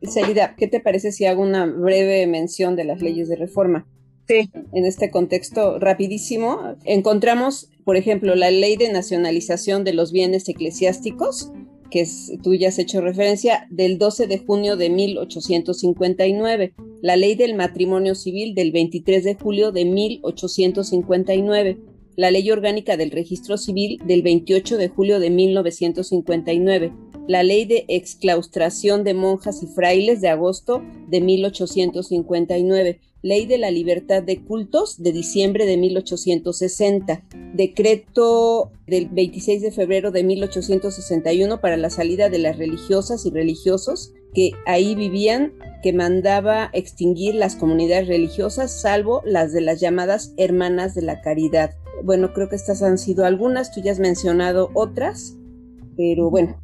Salida, 0.09 0.55
¿qué 0.57 0.67
te 0.67 0.81
parece 0.81 1.13
si 1.13 1.27
hago 1.27 1.43
una 1.43 1.67
breve 1.67 2.27
mención 2.27 2.77
de 2.77 2.85
las 2.85 3.03
leyes 3.03 3.29
de 3.29 3.37
reforma? 3.37 3.87
Sí. 4.29 4.51
En 4.73 4.85
este 4.85 5.11
contexto 5.11 5.79
rapidísimo, 5.79 6.77
encontramos, 6.85 7.71
por 7.85 7.97
ejemplo, 7.97 8.35
la 8.35 8.51
ley 8.51 8.77
de 8.77 8.93
nacionalización 8.93 9.85
de 9.85 9.93
los 9.93 10.11
bienes 10.13 10.49
eclesiásticos, 10.49 11.53
que 11.91 12.01
es, 12.01 12.33
tú 12.43 12.55
ya 12.55 12.69
has 12.69 12.79
hecho 12.79 13.01
referencia, 13.01 13.67
del 13.71 13.99
12 13.99 14.27
de 14.27 14.39
junio 14.39 14.77
de 14.77 14.91
1859, 14.91 16.75
la 17.03 17.17
ley 17.17 17.37
del 17.37 17.55
matrimonio 17.55 18.15
civil 18.15 18.55
del 18.55 18.73
23 18.73 19.23
de 19.23 19.35
julio 19.35 19.71
de 19.71 19.85
1859, 19.85 21.79
la 22.17 22.31
ley 22.31 22.51
orgánica 22.51 22.97
del 22.97 23.11
registro 23.11 23.59
civil 23.59 24.01
del 24.07 24.23
28 24.23 24.79
de 24.79 24.89
julio 24.89 25.21
de 25.21 25.31
1959, 25.31 26.93
la 27.29 27.43
ley 27.43 27.65
de 27.65 27.85
exclaustración 27.89 29.05
de 29.05 29.15
monjas 29.15 29.63
y 29.63 29.67
frailes 29.67 30.21
de 30.21 30.29
agosto 30.29 30.83
de 31.09 31.21
1859, 31.21 33.01
Ley 33.23 33.47
de 33.47 33.59
la 33.59 33.71
Libertad 33.71 34.23
de 34.23 34.45
Cultos 34.45 35.03
de 35.03 35.13
diciembre 35.13 35.67
de 35.67 35.77
1860, 35.77 37.25
decreto 37.55 38.71
del 38.87 39.09
26 39.09 39.63
de 39.63 39.73
febrero 39.73 40.13
de 40.13 40.23
1861 40.23 41.61
para 41.61 41.77
la 41.77 41.91
salida 41.91 42.29
de 42.29 42.39
las 42.39 42.57
religiosas 42.57 43.27
y 43.27 43.31
religiosos 43.31 44.13
que 44.33 44.53
ahí 44.67 44.95
vivían, 44.95 45.55
que 45.83 45.93
mandaba 45.93 46.71
extinguir 46.73 47.35
las 47.35 47.57
comunidades 47.57 48.07
religiosas, 48.07 48.71
salvo 48.71 49.23
las 49.25 49.53
de 49.53 49.63
las 49.63 49.81
llamadas 49.81 50.33
hermanas 50.37 50.95
de 50.95 51.03
la 51.03 51.21
caridad. 51.23 51.75
Bueno, 52.05 52.33
creo 52.35 52.49
que 52.49 52.57
estas 52.57 52.83
han 52.83 52.99
sido 52.99 53.25
algunas, 53.25 53.73
tú 53.73 53.81
ya 53.81 53.93
has 53.93 53.99
mencionado 53.99 54.71
otras, 54.75 55.37
pero 55.97 56.31
bueno, 56.31 56.61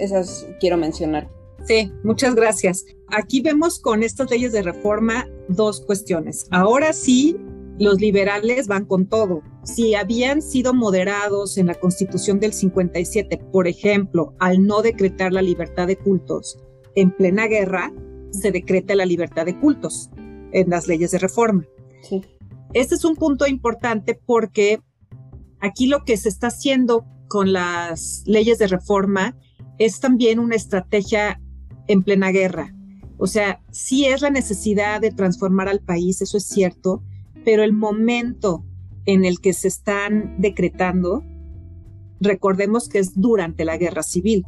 esas 0.00 0.46
quiero 0.60 0.76
mencionar. 0.76 1.28
Sí, 1.64 1.92
muchas 2.02 2.34
gracias. 2.34 2.84
Aquí 3.08 3.40
vemos 3.40 3.78
con 3.78 4.02
estas 4.02 4.30
leyes 4.30 4.52
de 4.52 4.62
reforma 4.62 5.28
dos 5.48 5.82
cuestiones. 5.82 6.46
Ahora 6.50 6.92
sí, 6.92 7.36
los 7.78 8.00
liberales 8.00 8.66
van 8.66 8.84
con 8.84 9.06
todo. 9.06 9.42
Si 9.64 9.94
habían 9.94 10.42
sido 10.42 10.74
moderados 10.74 11.58
en 11.58 11.66
la 11.66 11.74
Constitución 11.74 12.40
del 12.40 12.52
57, 12.52 13.38
por 13.52 13.68
ejemplo, 13.68 14.34
al 14.38 14.66
no 14.66 14.82
decretar 14.82 15.32
la 15.32 15.42
libertad 15.42 15.86
de 15.86 15.96
cultos, 15.96 16.58
en 16.94 17.10
plena 17.10 17.46
guerra 17.46 17.92
se 18.30 18.52
decreta 18.52 18.94
la 18.94 19.06
libertad 19.06 19.44
de 19.44 19.58
cultos 19.58 20.10
en 20.52 20.70
las 20.70 20.88
leyes 20.88 21.10
de 21.10 21.18
reforma. 21.18 21.64
Sí. 22.02 22.22
Este 22.72 22.94
es 22.94 23.04
un 23.04 23.16
punto 23.16 23.46
importante 23.46 24.18
porque 24.26 24.80
aquí 25.60 25.86
lo 25.86 26.04
que 26.04 26.16
se 26.16 26.28
está 26.28 26.48
haciendo 26.48 27.04
con 27.28 27.52
las 27.52 28.22
leyes 28.26 28.58
de 28.58 28.66
reforma 28.66 29.36
es 29.80 29.98
también 29.98 30.38
una 30.38 30.56
estrategia 30.56 31.40
en 31.88 32.02
plena 32.02 32.30
guerra. 32.30 32.74
O 33.16 33.26
sea, 33.26 33.62
sí 33.70 34.04
es 34.04 34.20
la 34.20 34.28
necesidad 34.28 35.00
de 35.00 35.10
transformar 35.10 35.68
al 35.68 35.80
país, 35.80 36.20
eso 36.20 36.36
es 36.36 36.44
cierto, 36.44 37.02
pero 37.46 37.62
el 37.62 37.72
momento 37.72 38.62
en 39.06 39.24
el 39.24 39.40
que 39.40 39.54
se 39.54 39.68
están 39.68 40.34
decretando, 40.38 41.24
recordemos 42.20 42.90
que 42.90 42.98
es 42.98 43.18
durante 43.18 43.64
la 43.64 43.78
guerra 43.78 44.02
civil. 44.02 44.46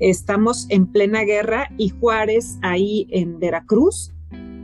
Estamos 0.00 0.66
en 0.68 0.86
plena 0.86 1.22
guerra 1.22 1.70
y 1.78 1.88
Juárez 1.88 2.58
ahí 2.60 3.06
en 3.10 3.38
Veracruz, 3.38 4.12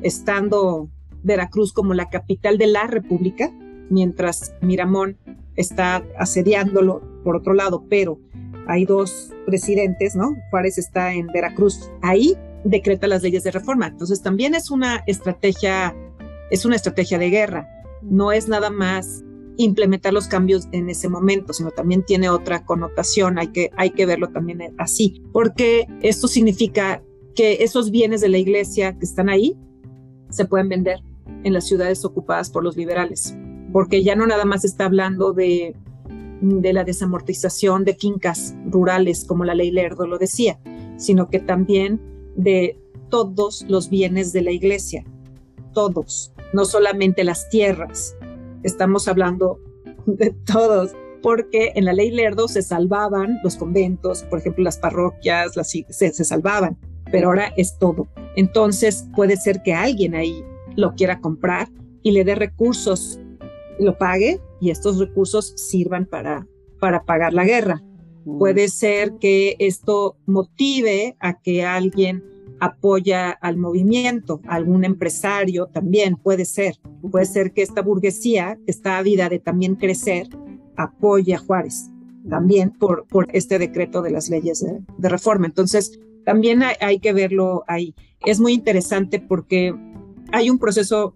estando 0.02 0.90
Veracruz 1.22 1.72
como 1.72 1.94
la 1.94 2.10
capital 2.10 2.58
de 2.58 2.66
la 2.66 2.86
República, 2.86 3.50
mientras 3.88 4.54
Miramón 4.60 5.16
está 5.56 6.04
asediándolo 6.18 7.02
por 7.24 7.36
otro 7.36 7.54
lado, 7.54 7.86
pero 7.88 8.20
hay 8.66 8.84
dos 8.84 9.32
presidentes, 9.46 10.14
¿no? 10.14 10.36
Juárez 10.50 10.78
está 10.78 11.12
en 11.12 11.26
Veracruz, 11.28 11.90
ahí 12.02 12.36
decreta 12.64 13.06
las 13.06 13.22
leyes 13.22 13.44
de 13.44 13.50
reforma. 13.50 13.88
Entonces 13.88 14.22
también 14.22 14.54
es 14.54 14.70
una 14.70 15.02
estrategia, 15.06 15.94
es 16.50 16.64
una 16.64 16.76
estrategia 16.76 17.18
de 17.18 17.30
guerra. 17.30 17.68
No 18.02 18.32
es 18.32 18.48
nada 18.48 18.70
más 18.70 19.24
implementar 19.56 20.12
los 20.12 20.26
cambios 20.26 20.68
en 20.72 20.88
ese 20.88 21.08
momento, 21.08 21.52
sino 21.52 21.70
también 21.70 22.02
tiene 22.04 22.30
otra 22.30 22.64
connotación, 22.64 23.38
hay 23.38 23.48
que, 23.48 23.70
hay 23.76 23.90
que 23.90 24.06
verlo 24.06 24.28
también 24.28 24.74
así, 24.78 25.22
porque 25.32 25.86
esto 26.00 26.28
significa 26.28 27.02
que 27.34 27.62
esos 27.62 27.90
bienes 27.90 28.22
de 28.22 28.30
la 28.30 28.38
iglesia 28.38 28.96
que 28.98 29.04
están 29.04 29.28
ahí 29.28 29.56
se 30.30 30.46
pueden 30.46 30.68
vender 30.68 31.00
en 31.44 31.52
las 31.52 31.66
ciudades 31.66 32.04
ocupadas 32.04 32.50
por 32.50 32.64
los 32.64 32.76
liberales, 32.76 33.36
porque 33.72 34.02
ya 34.02 34.16
no 34.16 34.26
nada 34.26 34.44
más 34.44 34.64
está 34.64 34.86
hablando 34.86 35.32
de 35.32 35.76
de 36.40 36.72
la 36.72 36.84
desamortización 36.84 37.84
de 37.84 37.94
fincas 37.94 38.54
rurales, 38.66 39.24
como 39.24 39.44
la 39.44 39.54
ley 39.54 39.70
Lerdo 39.70 40.06
lo 40.06 40.18
decía, 40.18 40.58
sino 40.96 41.28
que 41.28 41.40
también 41.40 42.00
de 42.36 42.78
todos 43.08 43.64
los 43.68 43.90
bienes 43.90 44.32
de 44.32 44.42
la 44.42 44.52
iglesia, 44.52 45.04
todos, 45.72 46.32
no 46.52 46.64
solamente 46.64 47.24
las 47.24 47.48
tierras, 47.48 48.16
estamos 48.62 49.08
hablando 49.08 49.58
de 50.06 50.30
todos, 50.30 50.92
porque 51.22 51.72
en 51.74 51.84
la 51.84 51.92
ley 51.92 52.10
Lerdo 52.10 52.48
se 52.48 52.62
salvaban 52.62 53.38
los 53.44 53.56
conventos, 53.56 54.22
por 54.24 54.38
ejemplo, 54.38 54.64
las 54.64 54.78
parroquias, 54.78 55.56
las, 55.56 55.70
se, 55.70 55.84
se 55.88 56.24
salvaban, 56.24 56.78
pero 57.10 57.28
ahora 57.28 57.52
es 57.56 57.78
todo. 57.78 58.08
Entonces 58.36 59.06
puede 59.14 59.36
ser 59.36 59.62
que 59.62 59.74
alguien 59.74 60.14
ahí 60.14 60.42
lo 60.76 60.94
quiera 60.94 61.20
comprar 61.20 61.68
y 62.02 62.12
le 62.12 62.24
dé 62.24 62.34
recursos 62.34 63.20
lo 63.80 63.98
pague 63.98 64.40
y 64.60 64.70
estos 64.70 64.98
recursos 64.98 65.52
sirvan 65.56 66.06
para, 66.06 66.46
para 66.78 67.04
pagar 67.04 67.32
la 67.32 67.44
guerra. 67.44 67.82
Mm. 68.24 68.38
Puede 68.38 68.68
ser 68.68 69.14
que 69.20 69.56
esto 69.58 70.16
motive 70.26 71.16
a 71.20 71.40
que 71.40 71.64
alguien 71.64 72.24
apoya 72.60 73.30
al 73.30 73.56
movimiento, 73.56 74.42
algún 74.46 74.84
empresario 74.84 75.66
también 75.66 76.16
puede 76.16 76.44
ser. 76.44 76.76
Puede 77.10 77.24
ser 77.24 77.52
que 77.52 77.62
esta 77.62 77.80
burguesía, 77.80 78.58
que 78.66 78.70
está 78.70 78.98
ávida 78.98 79.28
de 79.28 79.38
también 79.38 79.76
crecer, 79.76 80.28
apoye 80.76 81.34
a 81.34 81.38
Juárez 81.38 81.90
también 82.28 82.70
por, 82.70 83.06
por 83.06 83.28
este 83.32 83.58
decreto 83.58 84.02
de 84.02 84.10
las 84.10 84.28
leyes 84.28 84.60
de, 84.60 85.08
reforma. 85.08 85.46
Entonces, 85.46 85.98
también 86.24 86.62
hay, 86.62 86.74
hay, 86.80 86.98
que 86.98 87.12
verlo 87.12 87.64
ahí. 87.66 87.94
Es 88.24 88.40
muy 88.40 88.52
interesante 88.52 89.20
porque 89.20 89.74
hay 90.32 90.50
un 90.50 90.58
proceso 90.58 91.14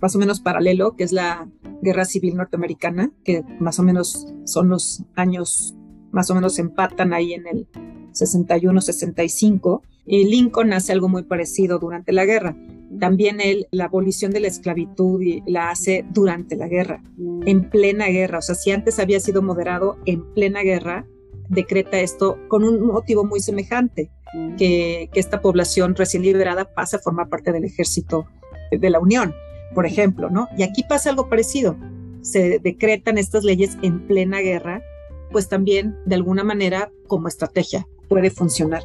más 0.00 0.14
o 0.14 0.18
menos 0.18 0.40
paralelo, 0.40 0.96
que 0.96 1.04
es 1.04 1.12
la 1.12 1.48
Guerra 1.82 2.04
Civil 2.04 2.36
Norteamericana, 2.36 3.10
que 3.24 3.44
más 3.60 3.78
o 3.78 3.82
menos 3.82 4.26
son 4.44 4.68
los 4.68 5.04
años, 5.14 5.74
más 6.12 6.30
o 6.30 6.34
menos 6.34 6.58
empatan 6.58 7.12
ahí 7.12 7.32
en 7.32 7.46
el 7.46 7.68
61-65, 8.12 9.82
y 10.06 10.24
Lincoln 10.24 10.72
hace 10.72 10.92
algo 10.92 11.08
muy 11.08 11.24
parecido 11.24 11.78
durante 11.78 12.12
la 12.12 12.24
guerra. 12.24 12.56
También 12.98 13.40
él, 13.40 13.66
la 13.70 13.84
abolición 13.84 14.32
de 14.32 14.40
la 14.40 14.48
esclavitud 14.48 15.20
la 15.46 15.70
hace 15.70 16.06
durante 16.10 16.56
la 16.56 16.68
guerra, 16.68 17.02
en 17.44 17.68
plena 17.68 18.06
guerra. 18.06 18.38
O 18.38 18.42
sea, 18.42 18.54
si 18.54 18.70
antes 18.70 18.98
había 18.98 19.20
sido 19.20 19.42
moderado, 19.42 19.98
en 20.06 20.24
plena 20.32 20.62
guerra 20.62 21.06
decreta 21.50 22.00
esto 22.00 22.38
con 22.48 22.64
un 22.64 22.86
motivo 22.86 23.24
muy 23.24 23.40
semejante, 23.40 24.10
que, 24.58 25.08
que 25.12 25.20
esta 25.20 25.40
población 25.40 25.94
recién 25.94 26.22
liberada 26.22 26.72
pasa 26.74 26.98
a 26.98 27.00
formar 27.00 27.28
parte 27.28 27.52
del 27.52 27.64
ejército 27.64 28.26
de 28.70 28.90
la 28.90 29.00
Unión 29.00 29.34
por 29.74 29.86
ejemplo, 29.86 30.30
¿no? 30.30 30.48
Y 30.56 30.62
aquí 30.62 30.82
pasa 30.88 31.10
algo 31.10 31.28
parecido. 31.28 31.76
Se 32.22 32.58
decretan 32.58 33.18
estas 33.18 33.44
leyes 33.44 33.76
en 33.82 34.06
plena 34.06 34.40
guerra, 34.40 34.82
pues 35.30 35.48
también 35.48 35.96
de 36.06 36.16
alguna 36.16 36.44
manera 36.44 36.90
como 37.06 37.28
estrategia 37.28 37.86
puede 38.08 38.30
funcionar. 38.30 38.82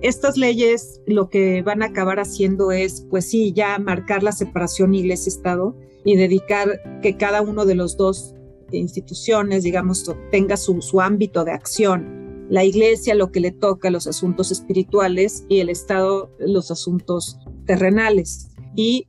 Estas 0.00 0.36
leyes 0.36 1.00
lo 1.06 1.28
que 1.28 1.62
van 1.62 1.82
a 1.82 1.86
acabar 1.86 2.20
haciendo 2.20 2.70
es, 2.70 3.04
pues 3.10 3.28
sí, 3.28 3.52
ya 3.52 3.78
marcar 3.78 4.22
la 4.22 4.30
separación 4.30 4.94
iglesia-estado 4.94 5.74
y 6.04 6.16
dedicar 6.16 7.00
que 7.02 7.16
cada 7.16 7.42
uno 7.42 7.66
de 7.66 7.74
los 7.74 7.96
dos 7.96 8.34
instituciones, 8.70 9.64
digamos, 9.64 10.08
tenga 10.30 10.56
su, 10.56 10.80
su 10.82 11.00
ámbito 11.00 11.44
de 11.44 11.52
acción. 11.52 12.46
La 12.48 12.64
iglesia 12.64 13.14
lo 13.14 13.32
que 13.32 13.40
le 13.40 13.50
toca 13.50 13.90
los 13.90 14.06
asuntos 14.06 14.52
espirituales 14.52 15.44
y 15.48 15.60
el 15.60 15.68
Estado 15.68 16.30
los 16.38 16.70
asuntos 16.70 17.38
terrenales. 17.66 18.48
Y 18.76 19.08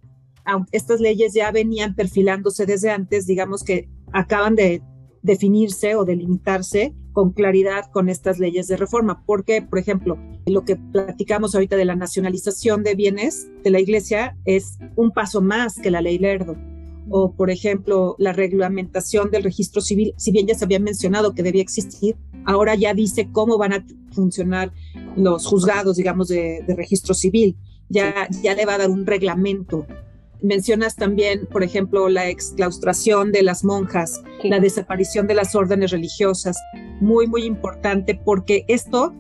estas 0.72 1.00
leyes 1.00 1.34
ya 1.34 1.52
venían 1.52 1.96
perfilándose 1.96 2.66
desde 2.66 2.90
antes, 2.90 3.26
digamos 3.26 3.64
que 3.64 3.90
acaban 4.12 4.56
de 4.56 4.82
definirse 5.22 5.96
o 5.96 6.06
delimitarse 6.06 6.94
con 7.12 7.32
claridad 7.32 7.86
con 7.92 8.08
estas 8.08 8.40
leyes 8.40 8.68
de 8.68 8.78
reforma, 8.78 9.24
porque, 9.26 9.62
por 9.62 9.80
ejemplo, 9.80 10.18
lo 10.46 10.64
que 10.64 10.76
platicamos 10.78 11.54
ahorita 11.54 11.76
de 11.76 11.86
la 11.86 11.96
nacionalización 11.96 12.84
de 12.84 12.96
bienes 12.96 13.50
de 13.64 13.72
la 13.72 13.80
iglesia 13.80 14.38
es 14.46 14.78
un 14.96 15.12
paso 15.12 15.42
más 15.42 15.76
que 15.76 15.92
la 15.92 16.02
ley 16.02 16.18
Lerdo. 16.18 16.56
O, 17.10 17.34
por 17.34 17.50
ejemplo, 17.50 18.16
la 18.20 18.34
reglamentación 18.34 19.32
del 19.32 19.44
registro 19.44 19.82
civil, 19.82 20.14
si 20.18 20.32
bien 20.32 20.46
ya 20.46 20.54
se 20.54 20.66
había 20.66 20.80
mencionado 20.80 21.34
que 21.34 21.42
debía 21.42 21.64
existir, 21.64 22.16
ahora 22.46 22.76
ya 22.76 22.94
dice 22.94 23.30
cómo 23.32 23.58
van 23.58 23.74
a 23.74 23.86
funcionar 24.12 24.72
los 25.18 25.48
juzgados, 25.48 25.98
digamos, 25.98 26.28
de, 26.28 26.64
de 26.68 26.76
registro 26.76 27.16
civil. 27.16 27.58
Ya, 27.90 28.28
ya 28.44 28.54
le 28.54 28.68
va 28.68 28.76
a 28.76 28.78
dar 28.78 28.92
un 28.92 29.08
reglamento 29.08 29.88
Mencionas 30.42 30.96
también, 30.96 31.48
por 31.48 31.64
ejemplo, 31.64 32.08
la 32.08 32.30
exclaustración 32.30 33.32
de 33.32 33.44
las 33.44 33.66
monjas, 33.66 34.24
la 34.44 34.60
desaparición 34.60 35.28
de 35.28 35.34
las 35.34 35.54
órdenes 35.54 35.92
religiosas, 35.92 36.58
muy, 37.02 37.28
muy 37.28 37.44
importante 37.44 38.20
porque 38.24 38.64
esto 38.68 39.14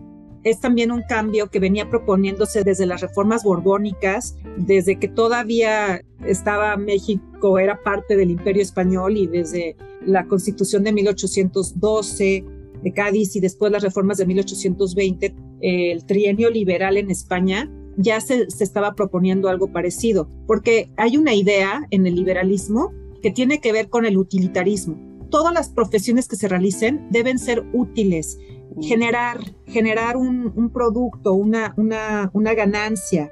es 0.43 0.61
también 0.61 0.91
un 0.91 1.03
cambio 1.03 1.49
que 1.49 1.59
venía 1.59 1.89
proponiéndose 1.89 2.63
desde 2.63 2.85
las 2.85 3.01
reformas 3.01 3.43
borbónicas, 3.43 4.37
desde 4.57 4.97
que 4.97 5.09
todavía 5.09 6.01
estaba 6.25 6.77
México, 6.77 7.59
era 7.59 7.81
parte 7.83 8.15
del 8.15 8.31
imperio 8.31 8.61
español 8.61 9.17
y 9.17 9.27
desde 9.27 9.75
la 10.05 10.25
constitución 10.25 10.83
de 10.83 10.93
1812 10.93 12.45
de 12.81 12.93
Cádiz 12.93 13.35
y 13.35 13.41
después 13.41 13.71
las 13.71 13.83
reformas 13.83 14.17
de 14.17 14.25
1820, 14.25 15.35
el 15.61 16.05
trienio 16.05 16.49
liberal 16.49 16.95
en 16.95 17.11
España 17.11 17.69
ya 18.01 18.21
se, 18.21 18.47
estaba 18.59 18.95
proponiendo 18.95 19.49
algo 19.49 19.71
parecido, 19.71 20.29
porque 20.47 20.89
hay 20.95 21.17
una 21.17 21.33
idea 21.33 21.85
en 21.91 22.07
el 22.07 22.15
liberalismo 22.15 22.93
que 23.21 23.29
tiene 23.29 23.59
que 23.59 23.73
ver 23.73 23.89
con 23.89 24.05
el 24.05 24.17
utilitarismo. 24.17 24.97
Todas 25.29 25.53
las 25.53 25.69
profesiones 25.69 26.27
que 26.27 26.37
se 26.37 26.47
realicen 26.47 27.07
deben 27.11 27.37
ser 27.37 27.65
útiles, 27.73 28.39
generar, 28.81 29.39
generar 29.65 30.15
un, 30.15 30.71
producto, 30.73 31.33
una, 31.33 31.73
una, 31.75 32.31
una 32.33 32.53
ganancia. 32.53 33.29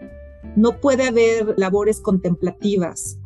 No 0.58 0.82
puede 0.82 1.08
haber 1.08 1.58
labores 1.58 2.02
contemplativas. 2.02 3.20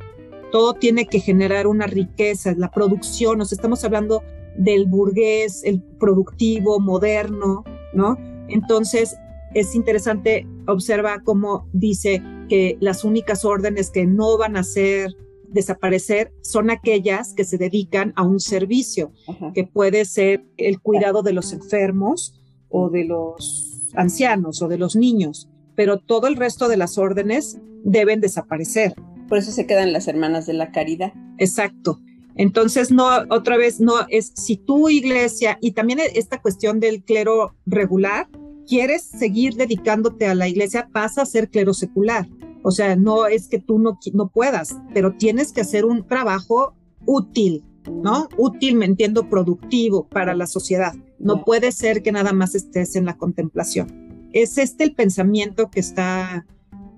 Todo 0.51 0.75
tiene 0.75 1.07
que 1.07 1.19
generar 1.19 1.65
una 1.65 1.87
riqueza, 1.87 2.53
la 2.55 2.69
producción. 2.69 3.39
Nos 3.39 3.51
estamos 3.51 3.83
hablando 3.83 4.21
del 4.55 4.85
burgués, 4.85 5.63
el 5.63 5.81
productivo, 5.81 6.79
moderno, 6.79 7.63
¿no? 7.93 8.17
Entonces, 8.47 9.17
es 9.53 9.75
interesante, 9.75 10.47
observa 10.67 11.21
cómo 11.23 11.67
dice 11.73 12.21
que 12.49 12.77
las 12.79 13.03
únicas 13.03 13.45
órdenes 13.45 13.89
que 13.89 14.05
no 14.05 14.37
van 14.37 14.57
a 14.57 14.63
ser 14.63 15.15
desaparecer 15.49 16.31
son 16.41 16.69
aquellas 16.69 17.33
que 17.33 17.43
se 17.43 17.57
dedican 17.57 18.13
a 18.15 18.23
un 18.23 18.39
servicio, 18.39 19.11
que 19.53 19.65
puede 19.65 20.05
ser 20.05 20.45
el 20.57 20.79
cuidado 20.79 21.23
de 21.23 21.33
los 21.33 21.53
enfermos 21.53 22.39
o 22.69 22.89
de 22.89 23.03
los 23.03 23.89
ancianos 23.93 24.61
o 24.61 24.67
de 24.67 24.77
los 24.77 24.95
niños, 24.95 25.49
pero 25.75 25.99
todo 25.99 26.27
el 26.27 26.37
resto 26.37 26.69
de 26.69 26.77
las 26.77 26.97
órdenes 26.97 27.59
deben 27.83 28.21
desaparecer. 28.21 28.93
Por 29.27 29.37
eso 29.37 29.51
se 29.51 29.65
quedan 29.65 29.93
las 29.93 30.07
hermanas 30.07 30.45
de 30.45 30.53
la 30.53 30.71
caridad. 30.71 31.13
Exacto. 31.37 31.99
Entonces, 32.35 32.91
no, 32.91 33.07
otra 33.29 33.57
vez, 33.57 33.79
no 33.79 33.93
es 34.09 34.31
si 34.35 34.55
tu 34.55 34.89
iglesia 34.89 35.57
y 35.61 35.71
también 35.71 35.99
esta 36.13 36.41
cuestión 36.41 36.79
del 36.79 37.03
clero 37.03 37.55
regular, 37.65 38.29
quieres 38.67 39.03
seguir 39.03 39.55
dedicándote 39.55 40.27
a 40.27 40.35
la 40.35 40.47
iglesia, 40.47 40.89
pasa 40.91 41.21
a 41.21 41.25
ser 41.25 41.49
clero 41.49 41.73
secular. 41.73 42.27
O 42.63 42.71
sea, 42.71 42.95
no 42.95 43.27
es 43.27 43.47
que 43.47 43.59
tú 43.59 43.79
no, 43.79 43.99
no 44.13 44.29
puedas, 44.29 44.77
pero 44.93 45.13
tienes 45.13 45.51
que 45.51 45.61
hacer 45.61 45.85
un 45.85 46.07
trabajo 46.07 46.75
útil, 47.05 47.63
¿no? 47.89 48.29
Útil, 48.37 48.75
me 48.75 48.85
entiendo, 48.85 49.29
productivo 49.29 50.07
para 50.07 50.35
la 50.35 50.47
sociedad. 50.47 50.93
No 51.17 51.43
puede 51.43 51.71
ser 51.71 52.03
que 52.03 52.11
nada 52.11 52.33
más 52.33 52.55
estés 52.55 52.95
en 52.95 53.05
la 53.05 53.17
contemplación. 53.17 54.29
Es 54.33 54.57
este 54.57 54.83
el 54.83 54.93
pensamiento 54.93 55.69
que 55.69 55.79
está, 55.79 56.45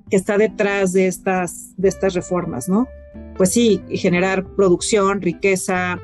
que 0.10 0.18
está 0.18 0.38
detrás 0.38 0.94
de 0.94 1.08
estas, 1.08 1.74
de 1.78 1.90
estas 1.90 2.14
reformas, 2.14 2.68
¿no? 2.68 2.88
Pues 3.38 3.52
sí, 3.52 3.82
generar 3.90 4.46
producción, 4.56 5.22
riqueza, 5.22 6.00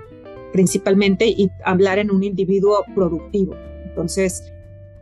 principalmente, 0.53 1.27
y 1.27 1.49
hablar 1.63 1.99
en 1.99 2.11
un 2.11 2.23
individuo 2.23 2.83
productivo. 2.95 3.55
Entonces, 3.85 4.51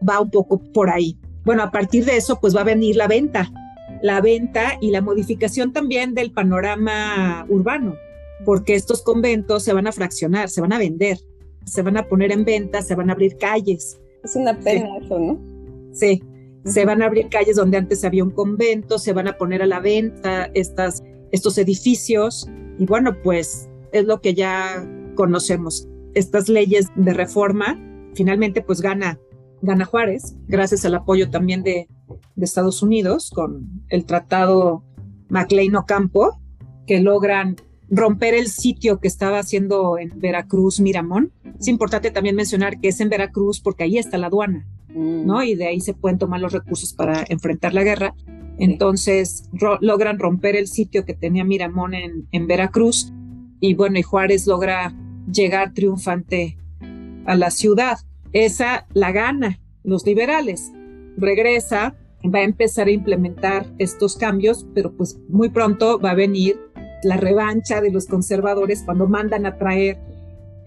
va 0.08 0.20
un 0.20 0.30
poco 0.30 0.60
por 0.74 0.90
ahí. 0.90 1.18
Bueno, 1.46 1.64
a 1.64 1.72
partir 1.72 2.06
de 2.06 2.18
eso, 2.18 2.40
pues 2.40 2.56
va 2.56 2.62
a 2.62 2.66
venir 2.66 2.96
la 2.96 3.08
venta, 3.08 3.50
la 4.02 4.22
venta 4.22 4.78
y 4.82 4.92
la 4.92 5.02
modificación 5.02 5.72
también 5.72 6.14
del 6.14 6.32
panorama 6.32 7.46
urbano, 7.50 7.96
porque 8.46 8.76
estos 8.76 9.02
conventos 9.02 9.64
se 9.64 9.74
van 9.74 9.88
a 9.88 9.92
fraccionar, 9.92 10.50
se 10.50 10.62
van 10.62 10.74
a 10.74 10.78
vender, 10.78 11.18
se 11.66 11.82
van 11.82 11.98
a 11.98 12.08
poner 12.08 12.32
en 12.32 12.44
venta, 12.44 12.82
se 12.82 12.96
van 12.96 13.10
a 13.10 13.14
abrir 13.14 13.38
calles. 13.38 14.00
Es 14.24 14.36
una 14.36 14.58
pena 14.60 14.98
eso, 14.98 15.20
¿no? 15.20 15.40
Sí, 15.94 16.22
se 16.66 16.86
van 16.86 17.02
a 17.02 17.06
abrir 17.06 17.30
calles 17.30 17.56
donde 17.56 17.78
antes 17.78 18.04
había 18.04 18.24
un 18.24 18.32
convento, 18.32 19.00
se 19.00 19.14
van 19.14 19.28
a 19.28 19.38
poner 19.38 19.62
a 19.62 19.68
la 19.68 19.80
venta 19.80 20.50
estas, 20.54 21.02
estos 21.32 21.58
edificios 21.58 22.48
y 22.78 22.86
bueno, 22.86 23.16
pues 23.24 23.70
es 23.94 24.06
lo 24.06 24.22
que 24.22 24.34
ya 24.34 24.86
conocemos. 25.16 25.88
Estas 26.14 26.50
leyes 26.50 26.88
de 26.96 27.14
reforma, 27.14 27.80
finalmente 28.16 28.62
pues 28.62 28.82
gana 28.82 29.20
gana 29.62 29.86
Juárez, 29.86 30.36
gracias 30.48 30.86
al 30.86 30.96
apoyo 30.96 31.30
también 31.30 31.64
de, 31.64 31.88
Estados 32.40 32.84
Unidos 32.84 33.32
con 33.34 33.84
el 33.90 34.06
tratado 34.06 34.84
MacLean-Ocampo, 35.30 36.40
que 36.86 37.02
logran 37.02 37.56
romper 37.90 38.36
el 38.36 38.48
sitio 38.48 39.00
que 39.00 39.08
estaba 39.08 39.40
haciendo 39.40 39.98
en 39.98 40.20
Veracruz, 40.20 40.80
Miramón. 40.80 41.34
Es 41.60 41.68
importante 41.68 42.12
también 42.12 42.36
mencionar 42.36 42.80
que 42.80 42.90
es 42.90 43.02
en 43.02 43.10
Veracruz 43.10 43.60
porque 43.60 43.86
ahí 43.86 43.98
está 43.98 44.20
la 44.20 44.28
aduana, 44.28 44.68
¿no? 44.90 45.40
Mm. 45.40 45.44
Y 45.44 45.56
de 45.56 45.68
ahí 45.68 45.80
se 45.82 45.96
pueden 45.96 46.20
tomar 46.20 46.40
los 46.40 46.54
recursos 46.54 46.94
para 46.94 47.26
enfrentar 47.28 47.74
la 47.74 47.84
guerra. 47.84 48.14
Entonces 48.60 49.50
logran 49.82 50.20
romper 50.20 50.56
el 50.56 50.68
sitio 50.68 51.06
que 51.06 51.16
tenía 51.16 51.44
Miramón 51.44 51.96
en, 51.96 52.28
en 52.32 52.48
Veracruz 52.48 53.12
y 53.60 53.74
bueno, 53.74 53.98
y 53.98 54.04
Juárez 54.04 54.46
logra 54.46 54.94
llegar 55.32 55.74
triunfante 55.74 56.58
a 57.26 57.36
la 57.36 57.52
ciudad 57.52 57.98
esa 58.46 58.88
la 58.94 59.12
gana 59.12 59.60
los 59.84 60.06
liberales. 60.06 60.72
Regresa, 61.18 61.96
va 62.24 62.40
a 62.40 62.44
empezar 62.44 62.88
a 62.88 62.92
implementar 62.92 63.66
estos 63.78 64.18
cambios, 64.18 64.68
pero 64.74 64.92
pues 64.92 65.18
muy 65.30 65.50
pronto 65.50 66.00
va 66.00 66.12
a 66.12 66.16
venir 66.16 66.60
la 67.04 67.18
revancha 67.18 67.80
de 67.82 67.92
los 67.92 68.06
conservadores 68.06 68.84
cuando 68.84 69.08
mandan 69.08 69.46
a 69.46 69.58
traer, 69.58 69.98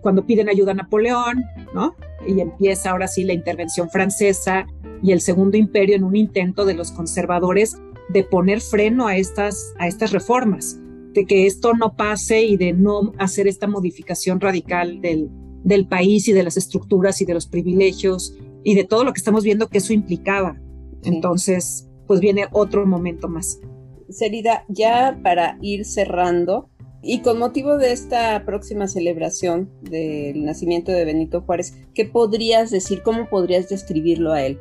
cuando 0.01 0.27
piden 0.27 0.49
ayuda 0.49 0.73
a 0.73 0.75
Napoleón, 0.75 1.45
¿no? 1.75 1.95
Y 2.27 2.41
empieza 2.41 2.91
ahora 2.91 3.09
sí 3.09 3.25
la 3.25 3.33
intervención 3.33 3.91
francesa 3.91 4.67
y 5.03 5.13
el 5.13 5.21
segundo 5.21 5.57
imperio 5.57 5.97
en 5.97 6.05
un 6.05 6.17
intento 6.17 6.65
de 6.65 6.75
los 6.75 6.93
conservadores 6.93 7.77
de 8.09 8.25
poner 8.25 8.61
freno 8.61 9.07
a 9.07 9.17
estas, 9.17 9.75
a 9.79 9.87
estas 9.87 10.13
reformas, 10.13 10.79
de 11.13 11.27
que 11.27 11.47
esto 11.47 11.75
no 11.75 11.95
pase 11.95 12.43
y 12.43 12.57
de 12.57 12.73
no 12.73 13.13
hacer 13.19 13.47
esta 13.47 13.67
modificación 13.67 14.41
radical 14.41 15.01
del, 15.01 15.31
del 15.65 15.87
país 15.87 16.29
y 16.29 16.33
de 16.33 16.43
las 16.43 16.57
estructuras 16.57 17.21
y 17.21 17.25
de 17.25 17.35
los 17.35 17.47
privilegios 17.47 18.35
y 18.65 18.75
de 18.75 18.85
todo 18.85 19.05
lo 19.05 19.13
que 19.13 19.19
estamos 19.19 19.45
viendo 19.45 19.69
que 19.69 19.79
eso 19.79 19.93
implicaba. 19.93 20.61
Entonces, 21.03 21.89
pues 22.07 22.21
viene 22.21 22.47
otro 22.53 22.87
momento 22.87 23.29
más. 23.29 23.61
Serida, 24.09 24.65
ya 24.69 25.19
para 25.23 25.59
ir 25.61 25.85
cerrando, 25.85 26.69
y 27.03 27.21
con 27.21 27.39
motivo 27.39 27.79
de 27.79 27.93
esta 27.93 28.45
próxima 28.45 28.87
celebración 28.87 29.71
del 29.83 30.45
nacimiento 30.45 30.93
de 30.93 31.05
Benito 31.05 31.41
Juárez, 31.43 31.75
¿qué 31.95 32.05
podrías 32.05 32.71
decir? 32.71 33.03
¿Cómo 33.03 33.29
podrías 33.29 33.69
describirlo 33.69 34.33
a 34.33 34.45
él? 34.45 34.59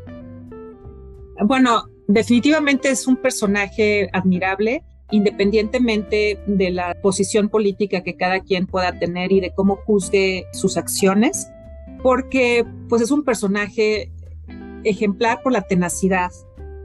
Bueno, 1.46 1.84
definitivamente 2.08 2.90
es 2.90 3.08
un 3.08 3.18
personaje 3.18 4.10
admirable 4.14 4.84
independientemente 5.12 6.40
de 6.46 6.72
la 6.72 6.96
posición 7.02 7.50
política 7.50 8.04
que 8.04 8.16
cada 8.16 8.42
quien 8.42 8.68
pueda 8.68 8.98
tener 8.98 9.32
y 9.32 9.40
de 9.40 9.54
cómo 9.54 9.78
juzgue 9.78 10.46
sus 10.54 10.78
acciones, 10.78 11.48
porque 12.04 12.66
pues 12.88 13.02
es 13.02 13.12
un 13.12 13.24
personaje 13.24 14.12
ejemplar 14.84 15.42
por 15.44 15.52
la 15.52 15.62
tenacidad 15.62 16.32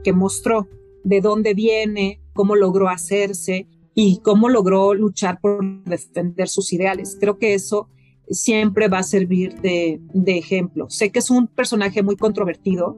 que 0.03 0.13
mostró, 0.13 0.67
de 1.03 1.21
dónde 1.21 1.53
viene, 1.53 2.21
cómo 2.33 2.55
logró 2.55 2.89
hacerse 2.89 3.67
y 3.93 4.19
cómo 4.19 4.49
logró 4.49 4.93
luchar 4.93 5.39
por 5.39 5.63
defender 5.85 6.49
sus 6.49 6.73
ideales. 6.73 7.17
Creo 7.19 7.39
que 7.39 7.53
eso 7.53 7.89
siempre 8.29 8.87
va 8.87 8.99
a 8.99 9.03
servir 9.03 9.55
de, 9.61 10.01
ejemplo. 10.25 10.89
Sé 10.89 11.11
que 11.11 11.19
es 11.19 11.29
un 11.29 11.47
personaje 11.47 12.03
muy 12.03 12.17
controvertido. 12.17 12.97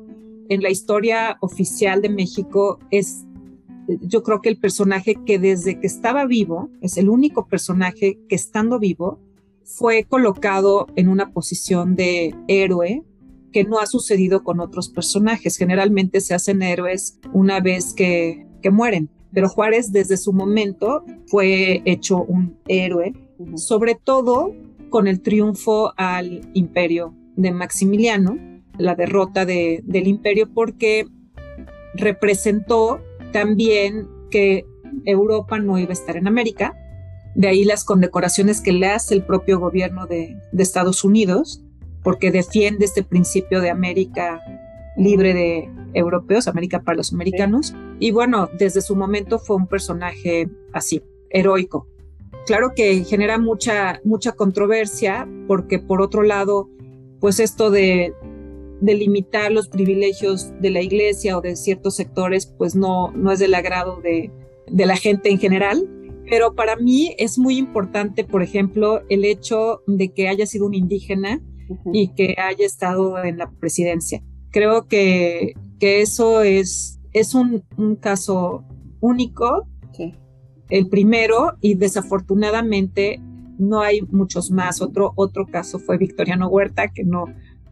En 0.50 0.62
la 0.62 0.70
historia 0.70 1.38
oficial 1.42 2.02
de 2.02 2.10
México 2.10 2.80
es 2.90 3.26
yo 4.02 4.24
creo 4.24 4.42
que 4.42 4.50
el 4.50 4.58
personaje 4.58 5.16
que 5.26 5.40
desde 5.40 5.80
que 5.80 5.88
estaba 5.88 6.26
vivo, 6.26 6.70
es 6.82 6.98
el 6.98 7.10
único 7.10 7.48
personaje 7.48 8.20
que 8.28 8.36
estando 8.36 8.80
vivo, 8.80 9.20
fue 9.64 10.06
colocado 10.06 10.88
en 10.96 11.10
una 11.10 11.32
posición 11.32 11.96
de 11.96 12.34
héroe 12.48 13.04
que 13.52 13.64
no 13.64 13.80
ha 13.80 13.86
sucedido 13.86 14.44
con 14.44 14.60
otros 14.60 14.90
personajes. 14.90 15.58
Generalmente 15.58 16.22
se 16.22 16.34
hacen 16.34 16.62
héroes 16.62 17.20
una 17.34 17.60
vez 17.60 17.94
que, 17.94 18.46
que 18.62 18.72
mueren, 18.72 19.10
pero 19.34 19.50
Juárez 19.50 19.92
desde 19.92 20.18
su 20.18 20.34
momento 20.34 21.04
fue 21.28 21.82
hecho 21.86 22.24
un 22.24 22.58
héroe, 22.68 23.14
sobre 23.56 23.96
todo 23.96 24.54
con 24.90 25.08
el 25.08 25.22
triunfo 25.22 25.94
al 25.98 26.50
imperio 26.54 27.14
de 27.36 27.52
Maximiliano, 27.52 28.38
la 28.78 28.96
derrota 28.96 29.46
de, 29.46 29.82
del 29.86 30.08
imperio, 30.08 30.50
porque 30.54 31.08
representó 31.96 33.02
también 33.32 34.08
que 34.30 34.66
Europa 35.06 35.60
no 35.60 35.78
iba 35.78 35.90
a 35.90 35.94
estar 35.94 36.18
en 36.18 36.28
América, 36.28 36.76
de 37.36 37.48
ahí 37.48 37.64
las 37.64 37.84
condecoraciones 37.84 38.62
que 38.62 38.72
le 38.72 38.88
hace 38.88 39.14
el 39.14 39.24
propio 39.24 39.60
gobierno 39.60 40.08
de, 40.08 40.38
de 40.52 40.64
Estados 40.64 41.04
Unidos, 41.04 41.64
porque 42.04 42.32
defiende 42.32 42.86
este 42.86 43.04
principio 43.04 43.62
de 43.62 43.70
América 43.70 44.42
libre 44.98 45.34
de 45.34 45.70
europeos, 45.94 46.48
América 46.48 46.82
para 46.82 46.98
los 46.98 47.14
americanos. 47.14 47.74
Y 48.00 48.12
bueno, 48.12 48.50
desde 48.58 48.82
su 48.82 48.96
momento 48.96 49.40
fue 49.40 49.56
un 49.56 49.68
personaje 49.68 50.50
así, 50.74 51.04
heroico. 51.30 51.88
Claro 52.46 52.74
que 52.76 53.04
genera 53.04 53.38
mucha, 53.38 54.00
mucha 54.04 54.32
controversia 54.32 55.28
porque 55.48 55.80
por 55.80 56.02
otro 56.02 56.24
lado, 56.24 56.70
pues 57.20 57.40
esto 57.40 57.70
de, 57.72 58.14
de 58.82 58.96
limitar 58.96 59.52
los 59.52 59.68
privilegios 59.68 60.54
de 60.62 60.70
la 60.70 60.82
iglesia 60.82 61.38
o 61.38 61.42
de 61.42 61.56
ciertos 61.56 61.96
sectores, 61.96 62.46
pues 62.46 62.76
no, 62.76 63.12
no 63.12 63.32
es 63.32 63.40
del 63.40 63.56
agrado 63.56 64.02
de, 64.02 64.32
de 64.70 64.86
la 64.86 64.96
gente 64.96 65.30
en 65.30 65.40
general. 65.40 65.90
Pero 66.30 66.56
para 66.56 66.76
mí 66.76 67.16
es 67.18 67.38
muy 67.38 67.58
importante, 67.58 68.24
por 68.24 68.44
ejemplo, 68.44 69.02
el 69.10 69.24
hecho 69.24 69.82
de 69.88 70.10
que 70.10 70.28
haya 70.28 70.46
sido 70.46 70.66
un 70.66 70.74
indígena 70.74 71.42
y 71.94 72.10
que 72.10 72.36
haya 72.38 72.66
estado 72.66 73.24
en 73.24 73.38
la 73.38 73.50
presidencia. 73.50 74.22
Creo 74.52 74.88
que, 74.88 75.54
que 75.80 76.02
eso 76.02 76.42
es, 76.42 77.00
es 77.14 77.34
un, 77.34 77.64
un 77.78 77.96
caso 77.96 78.64
único, 79.00 79.68
el 80.70 80.90
primero, 80.90 81.54
y 81.62 81.76
desafortunadamente 81.76 83.22
no 83.58 83.80
hay 83.82 84.02
muchos 84.02 84.52
más. 84.52 84.82
Otro, 84.82 85.14
otro 85.16 85.46
caso 85.48 85.80
fue 85.80 85.98
Victoriano 85.98 86.50
Huerta, 86.50 86.90
que 86.90 87.06
no, 87.06 87.26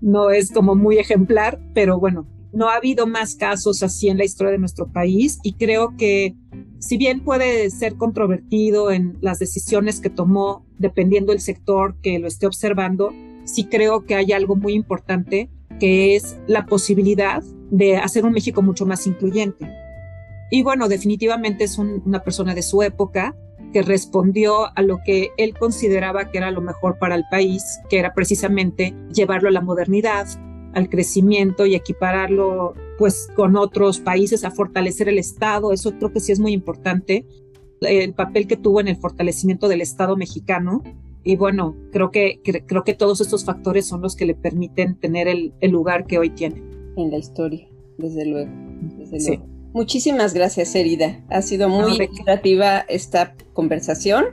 no 0.06 0.30
es 0.30 0.52
como 0.52 0.76
muy 0.76 1.00
ejemplar, 1.00 1.60
pero 1.74 2.00
bueno, 2.00 2.28
no 2.54 2.70
ha 2.70 2.76
habido 2.76 3.08
más 3.08 3.34
casos 3.34 3.82
así 3.82 4.08
en 4.08 4.20
la 4.20 4.24
historia 4.24 4.52
de 4.52 4.60
nuestro 4.60 4.88
país 4.88 5.40
y 5.42 5.54
creo 5.54 5.98
que 5.98 6.36
si 6.78 6.98
bien 6.98 7.24
puede 7.24 7.72
ser 7.72 7.96
controvertido 7.96 8.92
en 8.92 9.18
las 9.22 9.40
decisiones 9.40 10.00
que 10.00 10.12
tomó 10.12 10.64
dependiendo 10.78 11.32
del 11.32 11.42
sector 11.42 11.96
que 12.04 12.20
lo 12.20 12.28
esté 12.28 12.46
observando, 12.46 13.14
sí 13.46 13.64
creo 13.64 14.06
que 14.06 14.14
hay 14.14 14.32
algo 14.32 14.56
muy 14.56 14.74
importante 14.74 15.50
que 15.80 16.16
es 16.16 16.38
la 16.46 16.68
posibilidad 16.68 17.44
de 17.72 17.98
hacer 17.98 18.26
un 18.26 18.34
México 18.34 18.62
mucho 18.62 18.86
más 18.86 19.08
incluyente. 19.08 19.68
Y 20.52 20.62
bueno, 20.62 20.88
definitivamente 20.88 21.64
es 21.64 21.80
una 21.80 22.24
persona 22.24 22.54
de 22.54 22.62
su 22.62 22.84
época 22.84 23.36
que 23.76 23.82
respondió 23.82 24.74
a 24.74 24.82
lo 24.82 25.00
que 25.04 25.32
él 25.36 25.54
consideraba 25.54 26.32
que 26.32 26.38
era 26.38 26.50
lo 26.50 26.62
mejor 26.62 26.98
para 26.98 27.14
el 27.14 27.26
país, 27.30 27.62
que 27.90 28.00
era 28.00 28.14
precisamente 28.14 28.96
llevarlo 29.14 29.50
a 29.50 29.52
la 29.52 29.60
modernidad, 29.60 30.28
al 30.74 30.88
crecimiento 30.88 31.66
y 31.66 31.76
equipararlo 31.76 32.74
pues 32.98 33.28
con 33.36 33.58
otros 33.58 34.00
países, 34.00 34.46
a 34.46 34.52
fortalecer 34.52 35.10
el 35.10 35.18
Estado. 35.18 35.74
Eso 35.74 35.92
creo 35.98 36.14
que 36.14 36.22
sí 36.22 36.32
es 36.32 36.40
muy 36.40 36.54
importante. 36.54 37.26
El 37.82 38.14
papel 38.14 38.48
que 38.48 38.56
tuvo 38.56 38.80
en 38.80 38.88
el 38.88 38.96
fortalecimiento 38.96 39.68
del 39.68 39.82
Estado 39.82 40.16
mexicano 40.16 40.82
y 41.26 41.36
bueno, 41.36 41.76
creo 41.92 42.12
que, 42.12 42.40
creo 42.66 42.86
que 42.86 42.94
todos 42.94 43.20
estos 43.20 43.44
factores 43.44 43.86
son 43.86 44.02
los 44.02 44.16
que 44.16 44.26
le 44.26 44.36
permiten 44.36 44.96
tener 44.96 45.28
el, 45.28 45.52
lugar 45.70 46.08
que 46.08 46.18
hoy 46.18 46.30
tiene. 46.30 46.64
En 46.96 47.12
la 47.12 47.18
historia, 47.18 47.68
desde 47.98 48.26
luego. 48.26 48.52
Muchísimas 49.76 50.34
gracias, 50.34 50.74
Erida. 50.74 51.22
Ha 51.30 51.42
sido 51.42 51.68
muy 51.68 52.08
creativa 52.08 52.86
esta 52.88 53.36
conversación. 53.52 54.24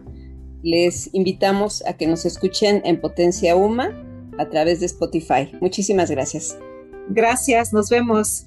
Les 0.63 1.13
invitamos 1.13 1.85
a 1.85 1.95
que 1.95 2.07
nos 2.07 2.25
escuchen 2.25 2.81
en 2.85 3.01
Potencia 3.01 3.57
Uma 3.57 3.91
a 4.39 4.49
través 4.49 4.79
de 4.79 4.87
Spotify. 4.87 5.51
Muchísimas 5.61 6.13
gracias. 6.13 6.57
Gracias, 7.09 7.73
nos 7.73 7.91
vemos. 7.91 8.47